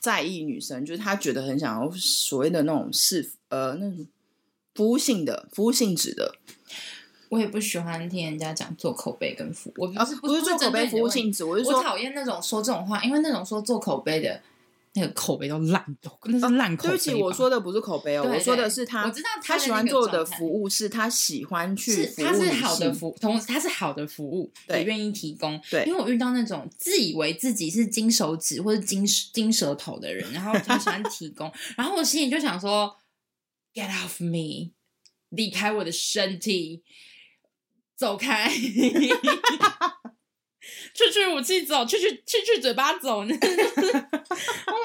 [0.00, 4.06] 在意女生，就是他觉得很想要所谓的那种是呃那种。
[4.72, 6.36] 服务性的，服务性质的，
[7.30, 9.84] 我也不喜欢听人家讲做口碑跟服务。
[9.84, 14.42] 我不是、啊、不是做口碑服务性质，我是说我讨厌那种说这种话，因为那种说做口碑的，
[14.94, 16.90] 那个口碑都烂的，那是烂口碑、啊。
[16.90, 25.60] 对不起，我说的不是口碑哦，对对我说的是他，我知道他，他喜欢做的服务是他喜欢去服务，他是好的服，同时他是好的服务，对，愿意提供。
[25.70, 32.96] 对，因为我遇到那种自以为自己是金手指或者金金舌头的人，然后他喜欢提供，然后我心里就想说
[33.72, 34.72] ，Get off me，
[35.28, 36.82] 离开我的身体，
[38.00, 38.50] 走开。
[40.94, 43.20] 去去武器走，去去去去嘴巴走。
[43.20, 43.28] Oh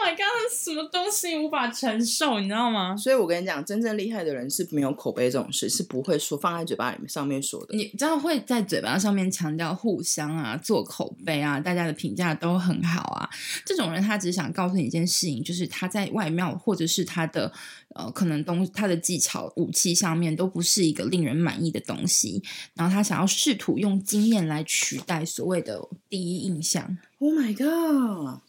[0.02, 2.96] my god，什么东西无法承受，你知道吗？
[2.96, 7.76] 所以我跟你讲，真正厉害的人是没有口碑这种事，是不会说放在嘴巴里面上面说的。
[7.76, 13.30] 你知道会在嘴巴上面强调互相啊，做口碑啊，大家的评价都很好啊。
[13.66, 17.52] 这种人他只想告诉你一件事情，就是他在外貌或者是他的
[17.96, 22.42] 呃可能东他的技巧武器上面都不是一个令人满意的东西，
[22.74, 25.75] 然后他想要试图用经验来取代所谓的。
[26.10, 28.42] 第一印象，Oh my god！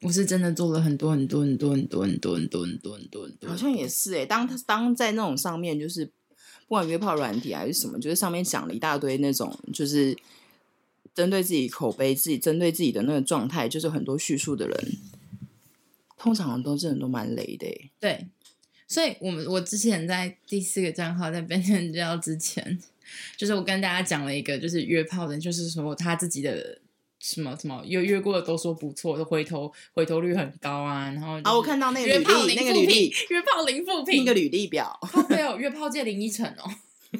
[0.00, 4.26] 我是真的做了很多很多很多很多很多很多很多很多很多，好像也是哎、欸。
[4.26, 10.14] 当他当在那种上面，就是不管约炮软体还是什么，就是上面讲了一大堆那种，就是
[11.14, 14.92] 针对自己口碑、自己针对自己的那个状态，就是很多叙述的人，
[16.18, 17.90] 通常都真的都蛮雷的、欸。
[17.98, 18.28] 对，
[18.86, 22.78] 所以我们我之前在第四个账号在变成这样之前。
[23.36, 26.78] 就是我跟大家讲了一个，就是约炮的，就是说他自己的
[27.20, 31.10] 什么什么约约过的都说不错，都回头回头率很高啊。
[31.10, 36.70] 然后啊，我看到那个履历，那个履历，约炮零负评，那个履历表，没有约炮界林依晨哦。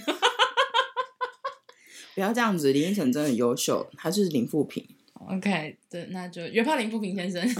[2.15, 4.87] 不要这样子，林依晨真的很优秀，他就是零负评。
[5.29, 7.43] OK，对，那就约炮林富平先生，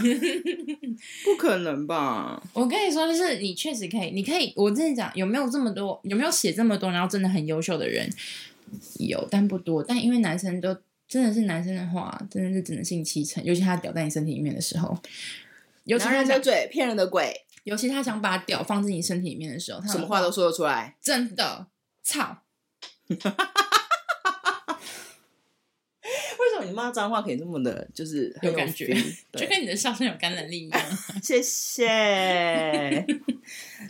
[1.23, 2.41] 不可能吧？
[2.53, 8.09] 我跟你说，就是你确实可以，你可以，我跟你讲，有没有这么多，有没有写这么多，然后真的很优秀的人？
[8.99, 9.83] 有，但不多。
[9.83, 10.75] 但因为男生都
[11.07, 14.97] 真的是男生的话，真的是只能信七成，尤其他屌在你身体里面的时候，
[15.85, 21.67] 尤其他的嘴骗人的鬼，尤其他想把屌放进你身体里面的时候，他什么话都说得出来，真的，
[22.03, 22.37] 操！
[26.65, 28.93] 你骂脏话可以这么的，就是有，有感觉，
[29.33, 30.81] 就跟你的笑声有感染力一样。
[31.23, 31.87] 谢谢。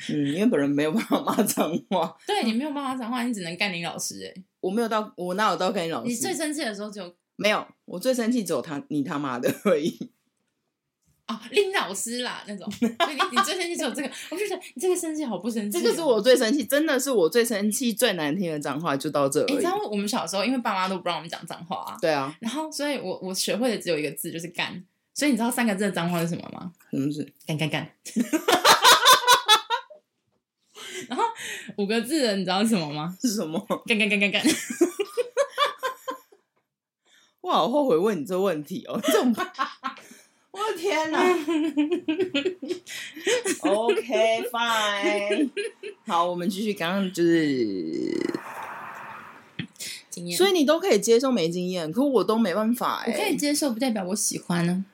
[0.09, 2.15] 嗯，因为本人没有办法骂脏话。
[2.27, 4.23] 对，你没有办法脏话，你只能干你老师。
[4.25, 6.09] 哎，我没有到，我哪有到干你老师？
[6.09, 10.11] 你最生气的时候只有没有，我最生气只有他，你他妈的而已。
[11.27, 12.87] 哦，林老师啦，那种，你
[13.31, 15.79] 你最生气只有这个，我就觉得你这个生气好不生气。
[15.79, 19.45] 这个是我最生气，真的是我最生气、最难听的脏话，就到这儿。
[19.47, 21.97] 你知道我们小时候，因为爸妈都不让我们讲脏话啊。
[21.99, 22.35] 对啊。
[22.39, 24.83] 然后，所以我我学会的只有一个字，就是干。
[25.15, 26.71] 所以你知道三个字的脏话是什么吗？
[26.91, 27.27] 什么字？
[27.47, 27.89] 干干干。
[31.09, 31.23] 然后
[31.77, 33.17] 五个字的，你知道是什么吗？
[33.19, 33.59] 是什么？
[33.87, 34.43] 干干干干干。
[37.41, 39.33] 我好后悔问你这个问题哦，这种。
[40.75, 41.19] 天哪！
[43.69, 45.49] OK fine，
[46.05, 46.73] 好，我们继续。
[46.73, 48.21] 刚刚就是
[50.09, 53.03] 经验，所以你都可以接受没经验，可我都没办法。
[53.07, 54.85] 我可以接受，不代表我喜欢呢。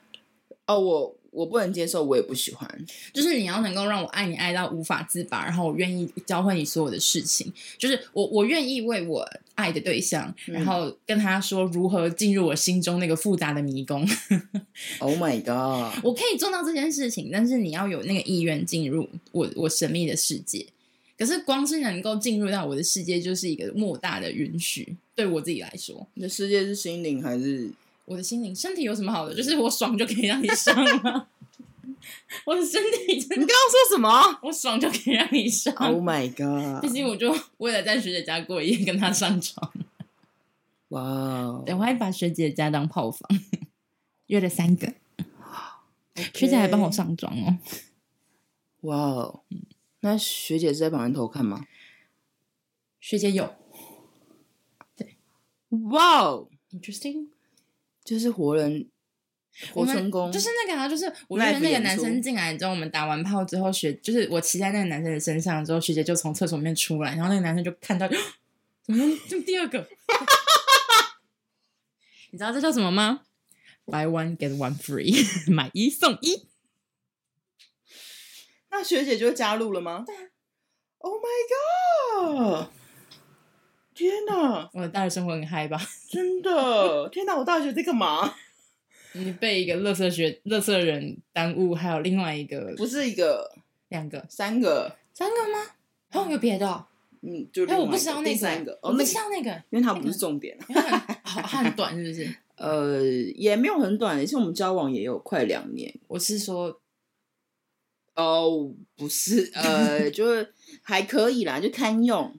[0.67, 1.15] 哦，我。
[1.31, 2.85] 我不能接受，我也不喜欢。
[3.13, 7.51] 就是你要能够让我爱你爱到无法自拔，然后我愿意教会你所有的事情。
[7.77, 14.05] 就是我，我愿意为我爱的对象，嗯、然后跟他说如何进入我心中那个复杂的迷宫。
[14.99, 16.03] Oh my god！
[16.03, 20.67] 我可以做到这件事情，但是你要有那个意愿进入我我神秘的世界。
[21.17, 24.97] 可是光是能够进入到我的世界，就是一个莫大的允许。
[25.15, 27.71] 对我自己来说，你的世界是心灵还是？
[28.05, 29.35] 我的心灵，身体有什么好的？
[29.35, 31.27] 就是我爽就可以让你上吗？
[32.45, 34.39] 我的身体，你刚刚说什么？
[34.41, 36.81] 我爽就可以让你上？Oh my god！
[36.81, 39.71] 毕竟我就为了在学姐家过夜，跟她上床。
[40.89, 41.63] 哇哦！
[41.65, 43.29] 等我还把学姐家当炮房，
[44.27, 44.93] 约了三个.
[46.33, 47.57] 学姐还帮我上妆哦。
[48.81, 49.43] 哇哦！
[50.01, 51.65] 那学姐是在旁边偷看吗？
[52.99, 53.55] 学姐有。
[54.95, 55.17] 对。
[55.91, 57.27] 哇哦！Interesting。
[58.11, 58.89] 就是活人，
[59.73, 68.05] 活成功，就是那个啊，就是我觉得那个男生进来之后，我们打完炮之后，学就是我骑在那个男生的身上之后，学姐就从厕所里面出来，然后那个男生就看到，
[68.83, 69.87] 怎么就第二个？
[72.31, 73.21] 你知道这叫什么吗
[73.85, 76.47] ？Buy one get one free， 买一送一。
[78.71, 80.03] 那学姐就加入了吗？
[80.05, 80.21] 对啊。
[80.97, 81.47] Oh my
[82.59, 82.67] god！
[84.01, 84.67] 天哪！
[84.73, 85.79] 我的大学生活很嗨吧？
[86.09, 87.07] 真的！
[87.13, 87.37] 天哪！
[87.37, 88.33] 我大学在干嘛？
[89.13, 93.53] 你被一个乐色学、乐色人耽误，还有另外一个，不是一个，
[93.89, 95.59] 两个，三个，三个吗？
[96.09, 96.83] 还、哦、有别的、哦？
[97.21, 100.57] 嗯，就哎，我不知道那个，三个，我不知道那个，因为它不是重点，
[101.23, 102.35] 好，它很短，是不是？
[102.55, 103.03] 呃，
[103.35, 105.93] 也没有很短，其实我们交往也有快两年。
[106.07, 106.81] 我是说，
[108.15, 112.33] 哦，不是，呃，就是还可以啦，就堪用，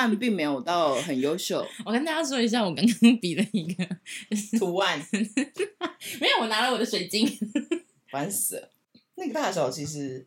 [0.00, 1.66] 但并没有到很优秀。
[1.84, 3.84] 我跟大家说一下，我刚刚比了一个
[4.56, 5.04] 图案，
[6.20, 7.28] 没有，我拿了我的水晶，
[8.08, 8.70] 烦死了。
[9.16, 10.24] 那个大小其实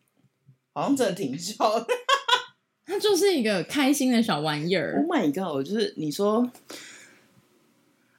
[0.73, 1.87] 好像真的挺小的，
[2.85, 4.97] 它就是一个开心的小玩意儿。
[4.97, 5.65] Oh my god！
[5.65, 6.51] 就是你说。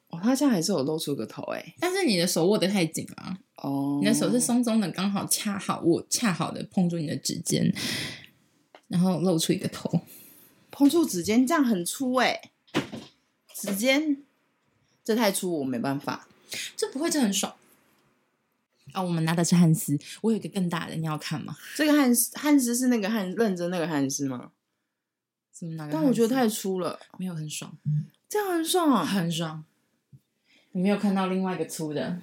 [0.09, 7.75] 哦，他现在还是有露出个头哎，但是你的手握得太紧了哦，你的手是松松的，刚好恰好握恰好的碰住你的指尖，
[8.89, 10.01] 然后露出一个头，
[10.73, 12.51] 碰触指尖这样很粗哎，
[13.55, 14.23] 指尖
[15.05, 16.27] 这太粗我没办法，
[16.77, 17.55] 这不会这很爽
[18.95, 19.03] 哦。
[19.05, 21.55] 我们拿的是汉斯，我有一个更大的，你要看吗？
[21.77, 24.51] 这个汉斯汉斯是那个汉认真那个汉斯吗？
[25.53, 25.93] 怎么那个？
[25.93, 27.77] 但我觉得太粗了，没有很爽，
[28.29, 29.65] 这样很爽啊，很爽。
[30.73, 32.23] 你没有看到另外一个粗的？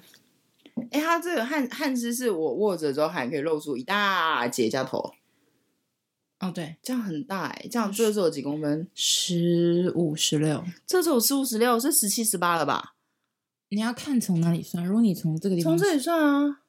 [0.90, 5.14] 哎、欸，它这个汉汉斯是我握着之后还可以露出一大截加头。
[6.40, 8.88] 哦，对，这样很大哎，这样这是有几公分？
[8.94, 10.64] 十五、十六。
[10.86, 12.94] 这是有十五、十六，是十七、十八了吧？
[13.68, 14.84] 你要看从哪里算？
[14.84, 16.62] 如果你从这个地方，从这里算啊。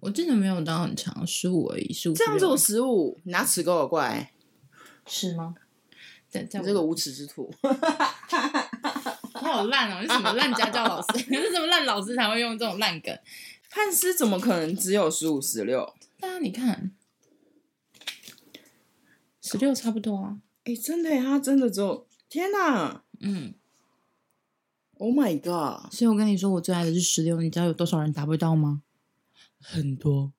[0.00, 2.12] 我真的没有到很长，十五而已，十五。
[2.12, 4.32] 这样子有十五，你拿尺给我过来，
[5.06, 5.54] 是吗？
[6.28, 7.52] 在在你这个无耻之徒。
[9.32, 10.00] 好烂哦！
[10.02, 11.24] 你什么烂家教老师？
[11.30, 13.16] 你是什么烂老师才会用这种烂梗？
[13.70, 15.94] 汉斯怎么可能只有十五、十六？
[16.20, 16.92] 大家你看，
[19.52, 20.38] 十六差不多啊！
[20.64, 22.06] 哎、欸，真的，他真的只有……
[22.28, 23.02] 天哪！
[23.20, 23.54] 嗯
[24.98, 25.92] ，Oh my god！
[25.92, 27.40] 所以我跟你说，我最爱的是十六。
[27.40, 28.82] 你知道有多少人达不到吗？
[29.60, 30.32] 很多。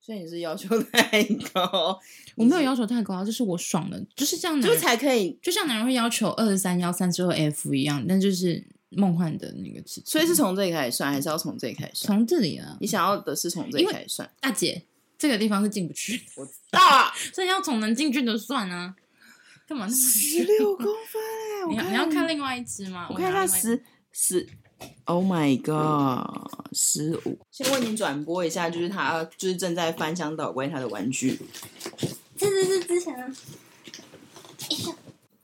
[0.00, 1.98] 所以你是要求太高？
[2.36, 10.04] 我没有要求太高，就是我爽了，就是这样，就才可以，就像男人会要求二十三幺三之后 F 一样，但就是梦幻的那个尺寸。
[10.06, 12.18] 所以是从这里开始算，还是要从这里开始算？
[12.18, 14.30] 从这里啊，你想要的是从这里开始算。
[14.40, 14.84] 大姐，
[15.18, 18.94] 这个地方是进不去，我知道， 所以要从能进去的算啊。
[19.68, 21.70] 干嘛那么十六公分？
[21.70, 23.08] 你你要看另外一只吗？
[23.10, 24.46] 我看它十十。
[25.06, 26.50] Oh my god！
[26.72, 31.40] 十五，先为你转播一下，就是他就是正在翻箱倒柜他的玩具。
[32.36, 33.34] 这是是之前啊。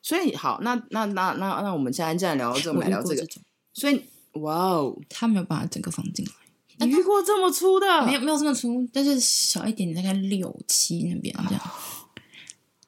[0.02, 3.26] 所以好，那那那那那我们现在既然聊到这，我们来聊这个。
[3.72, 6.32] 所以，哇哦，他没有把它整个放进来。
[6.84, 8.06] 你遇过这么粗的？
[8.06, 11.70] 没有没有这么粗，但是小一点点，大概六七那边这样。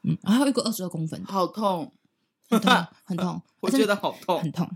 [0.03, 1.93] 嗯，还有一个二十二公分，好痛。
[2.51, 4.71] 很痛， 很痛，我觉得好痛，很痛。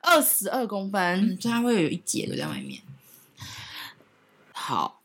[0.00, 2.80] 二十二公分，所以它会有一节留在外面。
[4.52, 5.02] 好，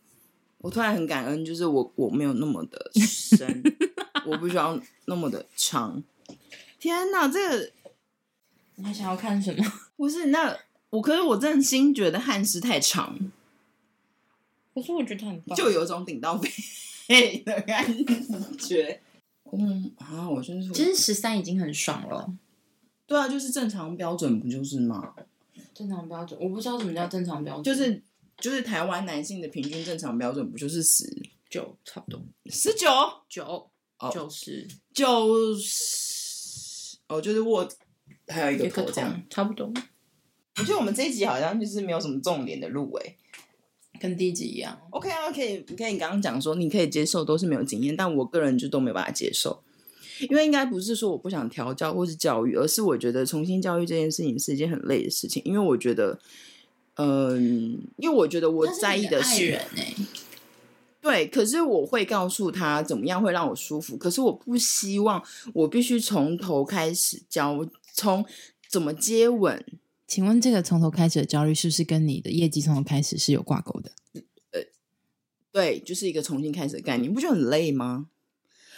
[0.59, 3.61] 我突然很感恩，就是我我没有那么的深，
[4.25, 6.01] 我不需要那么的长。
[6.79, 7.71] 天哪，这个
[8.75, 9.63] 你还想要看什么？
[9.97, 10.57] 不是，那
[10.91, 13.19] 我可是我真心觉得汉斯太长。
[14.75, 16.37] 可是我觉得很棒，就有一种顶到
[17.07, 17.83] 背的感
[18.59, 19.01] 觉。
[19.53, 22.29] 嗯啊，我真是，其实十三已经很爽了。
[23.07, 25.13] 对啊，就是正常标准，不就是吗？
[25.73, 27.63] 正常标准，我不知道什么叫正常标准。
[27.63, 28.03] 就是
[28.37, 31.05] 就是台湾男性的平均正常标准，不就是十
[31.49, 32.21] 九差不多？
[32.47, 32.89] 十九
[33.29, 37.65] 九哦，九十九十哦，就是握
[38.27, 39.71] 还有一个头这样，差不多。
[40.57, 43.15] 我觉得我们这一集好像就是没有什么重点的路诶。
[43.99, 45.93] 跟第一集一样，OK 啊，可以，可以。
[45.93, 49.61] 你刚刚讲说你可以接受都是没有经验，但我个人就都没办法接受，
[50.29, 56.19] 因为应该不是说我不想调教或是教育，而是我觉得重新教育这件事情是一件很累的事情，因为我觉得，
[56.95, 59.95] 嗯，因为我觉得我在意的是，是人欸，
[61.01, 68.25] 对，可是我会告诉他怎么样会让我舒服，可是我不希望我必须从头开始教，从
[68.69, 69.63] 怎么接吻。
[70.15, 73.91] 请问这个从头开始的焦虑是不是跟你的业绩从头开始是有挂钩的？
[74.51, 74.61] 呃，
[75.51, 78.07] 对，就是一个重新开始的概念，不觉得很累吗？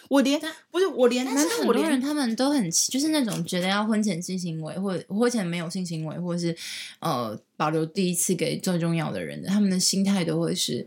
[0.10, 6.58] 我连不是我连，但是很多人他们都很就是那种觉得要婚前性行为，或者婚前没有性行为，或者是
[7.02, 10.84] 呃保留第一次给最重要的人的，他们的心态都会是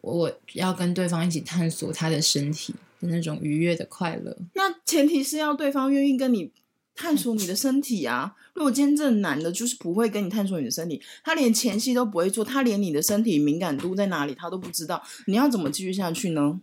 [0.00, 4.36] 我要跟对方一起探索他的身体的那种愉悦的快乐。
[4.54, 6.50] 那前提是要对方愿意跟你
[6.94, 8.34] 探索你的身体啊。
[8.54, 16.60] 如果今天这男的，就是不会跟你探索你的身体，他连前戏都不会做，他连你的身体敏感度在哪里他都不知道，你要怎么继续下去呢？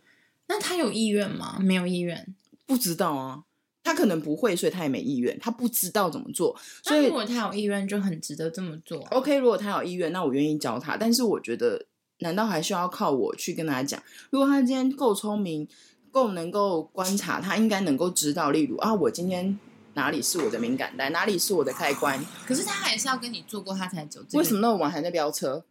[0.47, 1.57] 那他有意愿吗？
[1.59, 3.43] 没有意愿，不知道啊。
[3.83, 6.55] 他可能不会，所以他也没意愿，他不知道怎么做。
[6.83, 8.99] 所以如果他有意愿，就很值得这么做。
[9.09, 10.95] OK，如果他有意愿，那我愿意教他。
[10.95, 11.87] 但是我觉得，
[12.19, 13.99] 难道还需要靠我去跟他讲？
[14.29, 15.67] 如果他今天够聪明，
[16.11, 18.51] 够能够观察，他应该能够知道。
[18.51, 19.57] 例如啊，我今天。
[19.99, 22.17] 哪里是我的敏感带，哪里是我的开关。
[22.47, 24.39] 可是他还是要跟你做过，他才走、这个。
[24.39, 25.65] 为什么那么晚还在飙车？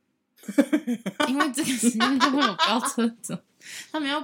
[1.26, 3.34] 因为这个时间就会有飙车走。
[3.90, 4.20] 他们要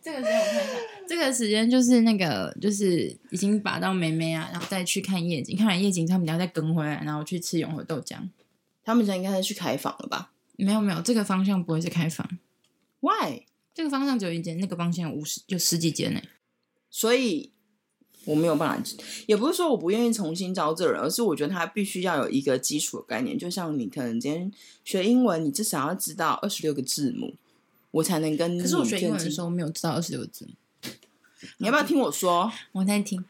[0.00, 0.72] 这个时间我看一下，
[1.08, 8.16] 这个时间就是那个就是已经拔到妹妹啊，然后再去看夜景，看完夜景他们要再跟回来，然后去吃永和豆浆。
[8.84, 10.30] 他们现在应该是去开房了吧？
[10.56, 12.38] 没有没有，这个方向不会是开房。
[13.00, 13.42] Why？
[13.74, 16.20] 这个方向只有一间，那个方向有五十有十几间呢。
[16.90, 17.52] 所以
[18.28, 18.90] 我没有办法，
[19.26, 23.38] 也不是说我不愿意重新招这人，而是我觉得他必须要有一个基础的概念。
[23.38, 24.52] 就像你可能今天
[24.84, 27.34] 学英文，你至少要知道二十六个字母，
[27.90, 28.60] 我才能跟你。
[28.60, 30.52] 可是我学英文的时候没有知道二十六个字母。
[31.56, 32.52] 你要不要听我说？
[32.72, 33.24] 我在听。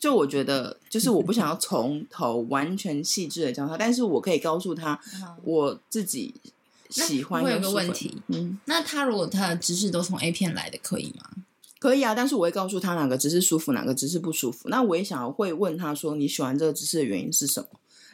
[0.00, 4.98] 就我觉得，就是我不想要从头完全细致的教他，但是我可以告诉他
[5.44, 6.34] 我自己
[6.90, 7.42] 喜欢。
[7.42, 11.30] 会有个问题，嗯，那他如果他的知识都从 A 片来的，可以吗？
[11.78, 14.68] 可以啊，但是我会告诉他哪个姿势舒服，哪个姿势不舒服。
[14.68, 17.68] 那我也想要会问他说，你喜欢这个姿势的原因是什么？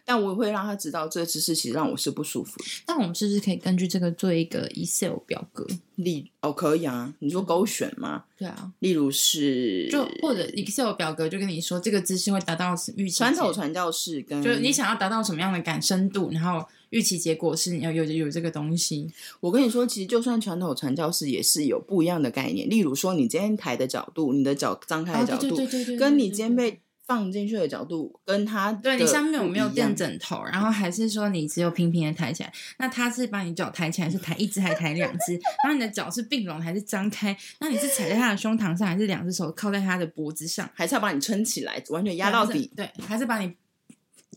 [0.05, 2.65] 但我也会让他知道这个姿势其实让我是不舒服的。
[2.87, 5.67] 那我们是不是可以根据这个做一个 Excel 表格？
[5.97, 7.15] 例哦，可以啊。
[7.21, 8.25] 你说勾选吗？
[8.37, 8.73] 对啊。
[8.81, 13.19] 例如是就或者 Excel 表格就跟你说这个姿势会达到预期。
[13.19, 19.09] 传统传教士跟就是你想要达到什么样的感深度，然后预期结果是你要有有这个东西。
[19.41, 22.69] 我跟你说，其实就算传统传教士也是有不一样的概念。
[22.69, 25.57] 例如说，你今天抬的角度，你的脚张开的角度，
[25.99, 26.81] 跟你今天被。
[27.07, 32.53] 放进去的角度跟他对你下面有没有垫枕头，然后还是说你只有平平的抬起来？
[32.79, 35.35] 那他是把你脚抬起来，是抬一只还是抬两只？
[35.63, 37.37] 然后你的脚是并拢还是张开？
[37.61, 40.69] 那你是踩在他的胸膛上，还是两只手靠在他的脖子上？
[40.75, 42.73] 还是要把你撑起来，完全压到底？
[42.75, 43.55] 对，还是把你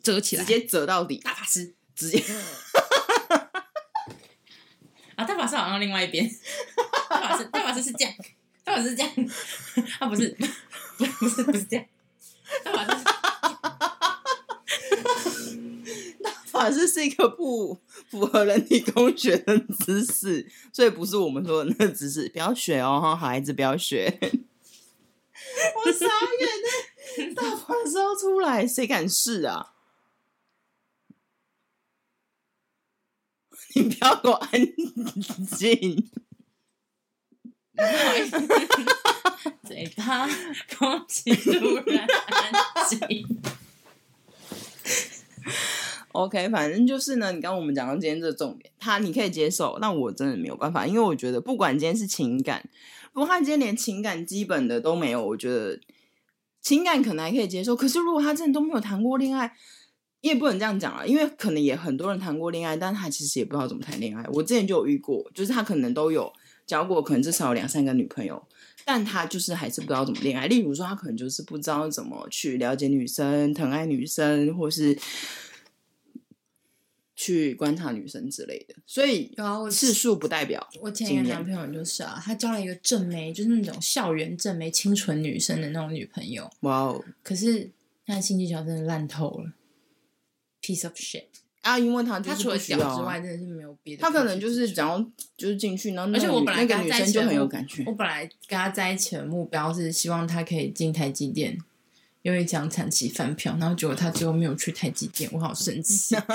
[0.03, 1.18] 折起来，直接折到底？
[1.24, 2.22] 大法师直接
[5.15, 5.24] 啊！
[5.24, 6.30] 大法师好像另外一边，
[7.09, 8.13] 大法师大法师是这样，
[8.65, 9.11] 大法师是这样，
[9.99, 10.36] 啊不是
[10.97, 11.86] 不是不是不是这样。
[12.63, 12.91] 大法
[15.29, 15.55] 师，
[16.23, 17.79] 大法是一个不
[18.09, 24.19] 符合人体工学的姿势，所以不是我们说的那个姿势，不要学哦，好孩子不要学。
[25.85, 29.73] 我傻眼了，大法师要出来，谁敢试啊？
[33.75, 34.49] 你不要给我安
[35.57, 36.09] 静。
[39.30, 39.67] 不好意思。
[39.67, 40.28] 嘴巴
[40.78, 43.28] 空气突然安静。
[46.13, 47.32] OK，反正就是呢。
[47.32, 52.67] 你刚刚我们讲到今天这重点，他你可以接受，那我真的没有办法，因为我觉得不管今天是情感，
[53.13, 55.80] 不过他今天连情感基本的都没有，我觉得
[56.61, 57.75] 情感可能还可以接受。
[57.75, 59.53] 可是如果他真的都没有谈过恋爱，
[60.21, 64.25] 你也不能这样讲啊，因为可能也很多人谈过恋爱，但他其实也不知道怎么谈恋爱。
[64.34, 66.34] 我之前就有遇过，就是他可能都有
[66.65, 68.43] 交过，可能至少有两三个女朋友。
[68.89, 74.97] 但他就是还是不知道怎么恋爱，例如说他可能就是不知道怎么去了解女生、疼爱女生，或是
[77.13, 78.75] 去观察女生之类的。
[78.85, 79.35] 所以
[79.69, 80.65] 次数不代表。
[80.79, 86.49] 我前一个男朋友就是啊，他交了一个正妹，就是那种校园正妹、清纯女生的那种女朋友。
[86.61, 87.03] 哇哦！
[87.21, 87.69] 可是
[88.05, 89.51] 他的性技巧真的烂透了
[90.61, 91.25] ，piece of shit。
[91.62, 94.01] 啊，因为他他除了脚之外，真的是没有别的。
[94.01, 94.97] 他可能就是只要
[95.36, 97.84] 就是进去，然后而且我本来跟他在一起就很有感觉。
[97.86, 101.58] 我本来跟他在一起的目标是希望他可以进台积电，
[102.22, 106.16] 因为讲产期饭票，然后结果他最后没有去台积电，我好生气。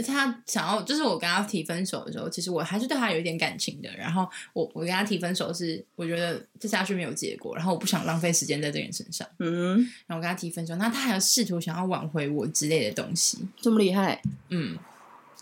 [0.00, 3.90] 他想要，就是我跟他提分手的时候，其实我还是对他有一点感情的。
[3.96, 9.28] 然后我我跟他提分手是，我觉得这下去没有结果，然后我不想浪费时间在这个人身上。
[9.40, 9.76] 嗯，
[10.06, 14.22] 然后我跟他提分手，那他还要试图想要挽回我之类的东西，这么厉害？
[14.50, 14.78] 嗯，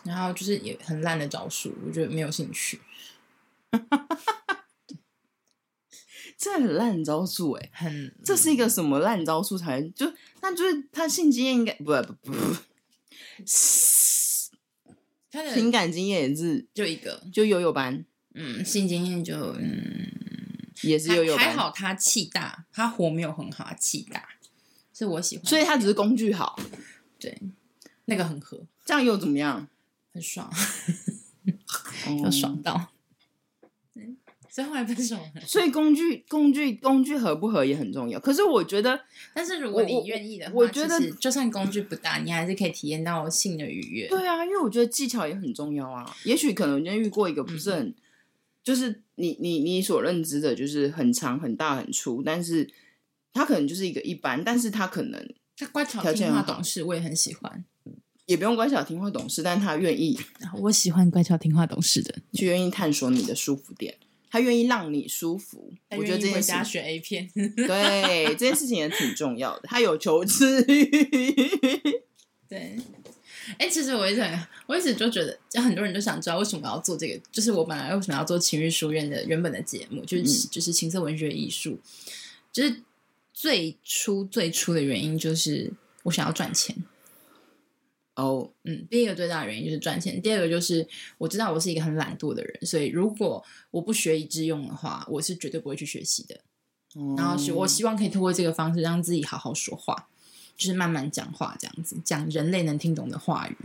[0.05, 2.81] 然后就是也很烂的招数，我觉得没有兴趣。
[6.39, 10.11] 这很烂招数哎，很，这是一个什么烂招数才就？
[10.41, 12.33] 那就是他性经验应该不不不。
[12.33, 12.57] 不
[15.31, 18.05] 他的情感经验也是就一个，就悠悠班，
[18.35, 20.13] 嗯，性经验就嗯
[20.83, 24.29] 也是悠悠班，还好他气大，他火没有很好，他气大，
[24.93, 26.59] 是我喜欢，所以他只是工具好，
[27.19, 27.39] 对，
[28.07, 29.69] 那个很合，这样又怎么样？
[30.13, 30.51] 很爽，
[32.25, 32.93] 要爽到。
[34.51, 38.19] 所以后来分手， 所以工具工具工具合不合也很重要。
[38.19, 39.01] 可是我觉得，
[39.33, 44.09] 但是如果你愿意的话，我，我觉得就算工具不大，你还是可以体验到性的愉悦。
[44.09, 46.15] 对啊，因为我觉得技巧也很重要啊。
[46.25, 47.95] 也许可能今天遇过一个不是很，嗯、
[48.65, 52.69] 就是你你你所认知的，就是很长很大很粗，但是
[53.33, 57.65] 他可能就是一个一般，但是他可能他乖巧听话懂事，我也很喜欢。
[58.27, 60.17] 也不用乖巧听话懂事，但是他愿意，
[60.61, 63.97] 我喜欢乖巧听话懂事的，就愿意探索你的舒服点。
[64.31, 69.63] 他愿意让你舒服，我觉得这件事片， 对这件事情也挺重要的。
[69.65, 70.85] 他有求知欲，
[72.49, 72.77] 对。
[73.59, 77.21] 哎、欸，其实我一直很，我一直就觉得，就很多人都想知道为什么要做这个。
[77.33, 81.77] 就是我本来为什么要做情欲书院的原本的节目，就是、嗯、就是情色文学艺术，
[82.53, 82.81] 就是
[83.35, 85.73] 最初最初的原因就是
[86.05, 86.77] 我想要赚钱。
[88.21, 96.39] 哦，嗯，第一个最大的原因就是赚钱，第二个就是我知道我是一个很懒惰的人，所以如果我不学以致用的话，我是绝对不会去学习的。
[96.97, 100.09] 嗯、然后是我希望可以通过这个方式让自己好好说话，
[100.57, 103.57] 就是慢慢讲话，这样子讲人类能听懂的话语。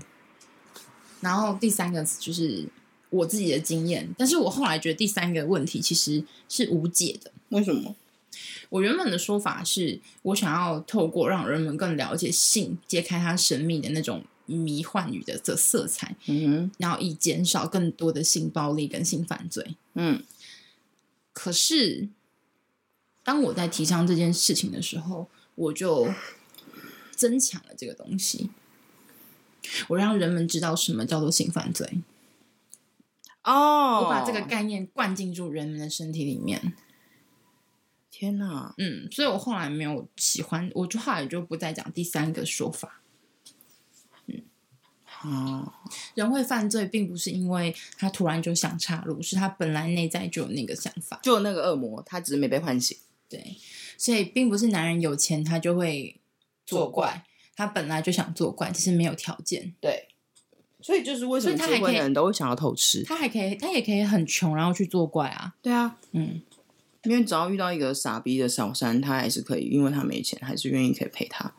[1.21, 2.67] 然后第三个就是
[3.09, 7.31] 我自己的经验，但是我后来觉得第三个问题其实是无解的。
[7.49, 7.95] 为什么？
[8.69, 14.23] 我原本的说法是我想要透过让人们更了解性，揭开它神秘的那种。
[14.45, 20.23] 迷幻语的这色彩，嗯哼，然后以减少更多的性暴力跟性犯罪，嗯。
[21.33, 22.07] 可是，
[23.21, 26.07] 当我在提倡这件事情的时候，我就
[27.11, 28.49] 增强了这个东西，
[29.89, 32.01] 我让人们知道什么叫做性犯罪。
[33.43, 36.73] 哦，我把这个概念灌进入人们的身体里面。
[38.09, 43.01] 天哪，嗯，所以我后来没有喜欢，我就后来就不再讲第三个说法。
[45.25, 45.73] 哦，
[46.13, 52.95] 人会犯罪，并不是因为他突然就想岔路，是他本来内在就有那个想法，就有那个恶魔，他只是没被唤醒。
[53.27, 53.57] 对，
[53.97, 56.15] 所以并不是男人有钱他就会
[56.63, 57.23] 作怪，
[57.55, 59.73] 他本来就想作怪，只是没有条件。
[59.81, 60.09] 对，
[60.79, 65.55] 所以就是为什么结婚的人都会想要偷吃，他还可以，他也可以很穷，然后去作怪啊。
[65.63, 66.39] 对啊，嗯，
[67.03, 71.55] 因为只要遇到一个傻逼的小三，他还是可以，因为他没钱，还是愿意可以陪他，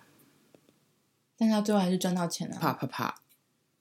[1.37, 2.57] 但他最后还是赚到钱了。
[2.61, 3.23] 啪啪啪。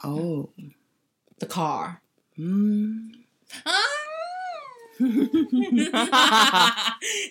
[0.01, 1.97] 哦、oh，the car，
[2.35, 3.11] 嗯
[3.63, 3.71] 啊，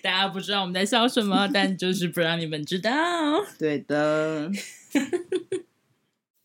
[0.03, 2.91] 大家不知道我们在笑什么，但就是不让你们知道。
[3.57, 4.51] 对的，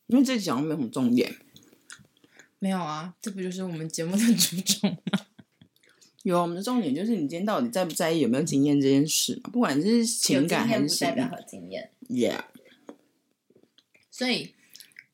[0.06, 1.34] 因为这讲没有什么重点。
[2.58, 4.98] 没有啊，这不就是我们节目的初衷吗？
[6.22, 9.50] 有，我们的重点就是你今天到底在不在意有没有经验这件事嘛？
[9.50, 12.44] 不管是情感还是代表和经验，Yeah。
[14.10, 14.54] 所以。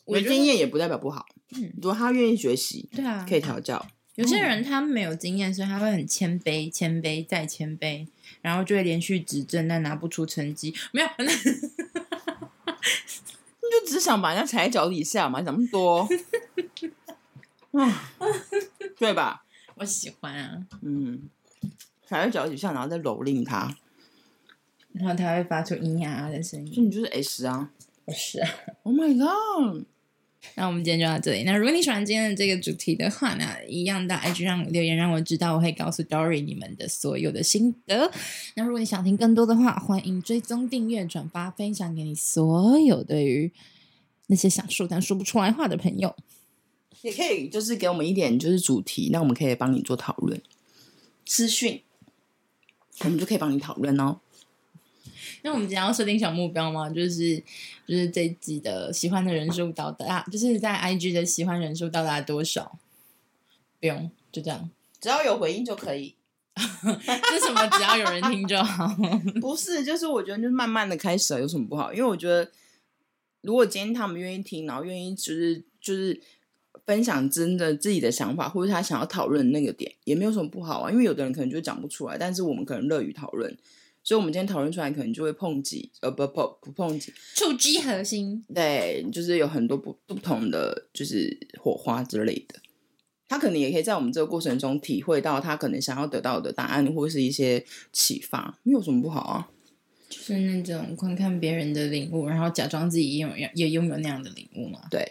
[0.07, 1.27] 没经验也不代表不好。
[1.57, 3.87] 嗯，如果他愿意学习，对啊，可以调教。
[4.17, 8.07] 有些人他没有经验，所以他会很谦卑、谦卑再谦卑，
[8.41, 10.75] 然后就会连续执政，但拿不出成绩。
[10.93, 11.27] 没有， 你
[13.71, 15.43] 就只想把人家踩在脚底下嘛？
[15.43, 16.09] 讲那么多，
[17.79, 18.11] 啊
[18.99, 19.45] 对吧？
[19.77, 21.29] 我喜欢啊，嗯，
[22.07, 23.77] 踩在脚底下，然后再蹂躏他，
[24.93, 26.73] 然后他会发出咿呀的声音。
[26.73, 27.71] 就你就是 S 啊，
[28.07, 28.51] 我是啊。
[28.85, 29.85] Oh my god！
[30.55, 31.43] 那我们今天就到这里。
[31.43, 38.11] 那如果你喜欢今天的这个主题的话呢，一样到 IG 上留言让我知道，我会告诉 Dory 你们的所有的心得。
[38.55, 43.53] 那如果你想听更多的话，欢迎追踪、订阅、转发、分享给你所有对于
[44.29, 46.15] 那些想说但说不出来话的朋友。
[47.03, 50.41] 也可以就是给我们一点就是主题，那我们可以帮你做讨论。
[51.25, 51.83] 私讯，
[53.05, 54.19] 我们就可以帮你讨论哦。
[55.47, 56.91] 那我们今天要设定小目标吗？
[56.91, 57.37] 就是
[57.87, 62.77] 就是这一集的喜欢的人数到达，就是在 IG 的喜欢人数到达多少？
[63.79, 64.69] 不用，就这样，
[65.01, 66.17] 只要有回应就可以。
[66.57, 67.65] 这什么？
[67.69, 68.89] 只要有人听就好？
[69.41, 71.93] 不是，就是我觉得就是慢慢的开始了，有什么不好？
[71.93, 72.51] 因为我觉得，
[73.43, 76.21] 如果今天他们愿意听，然后愿意就是就是
[76.85, 80.91] 分享真的自己的想法，或者他想要讨论那个点，也没有什么不好啊。
[80.91, 83.57] 因为有的人可能就讲不出来，但是我们可能乐于讨论。
[84.07, 88.41] 所以，我们今天讨论出来，可能就会碰击，呃，不不不碰击，触及核心。
[88.55, 92.61] 对，就是有很多不不同的，就是火花之类的。
[93.27, 98.57] 他可能也可以在我们这个过程中体会到他可能想要得到的答案，或是一些启发。
[98.63, 99.51] 没有什么不好啊，
[100.09, 104.83] 就是那种观看别人的领悟，然后假装自己也有也拥有那样的领悟嘛。
[104.89, 105.05] 对。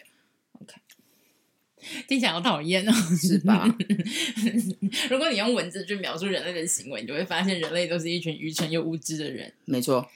[2.07, 3.65] 听起来好讨厌哦，是吧？
[5.09, 9.51] 如果你用文字去描述人类的行为，你就会发现人类都是一群愚蠢又无知的人。
[9.65, 10.09] 没错。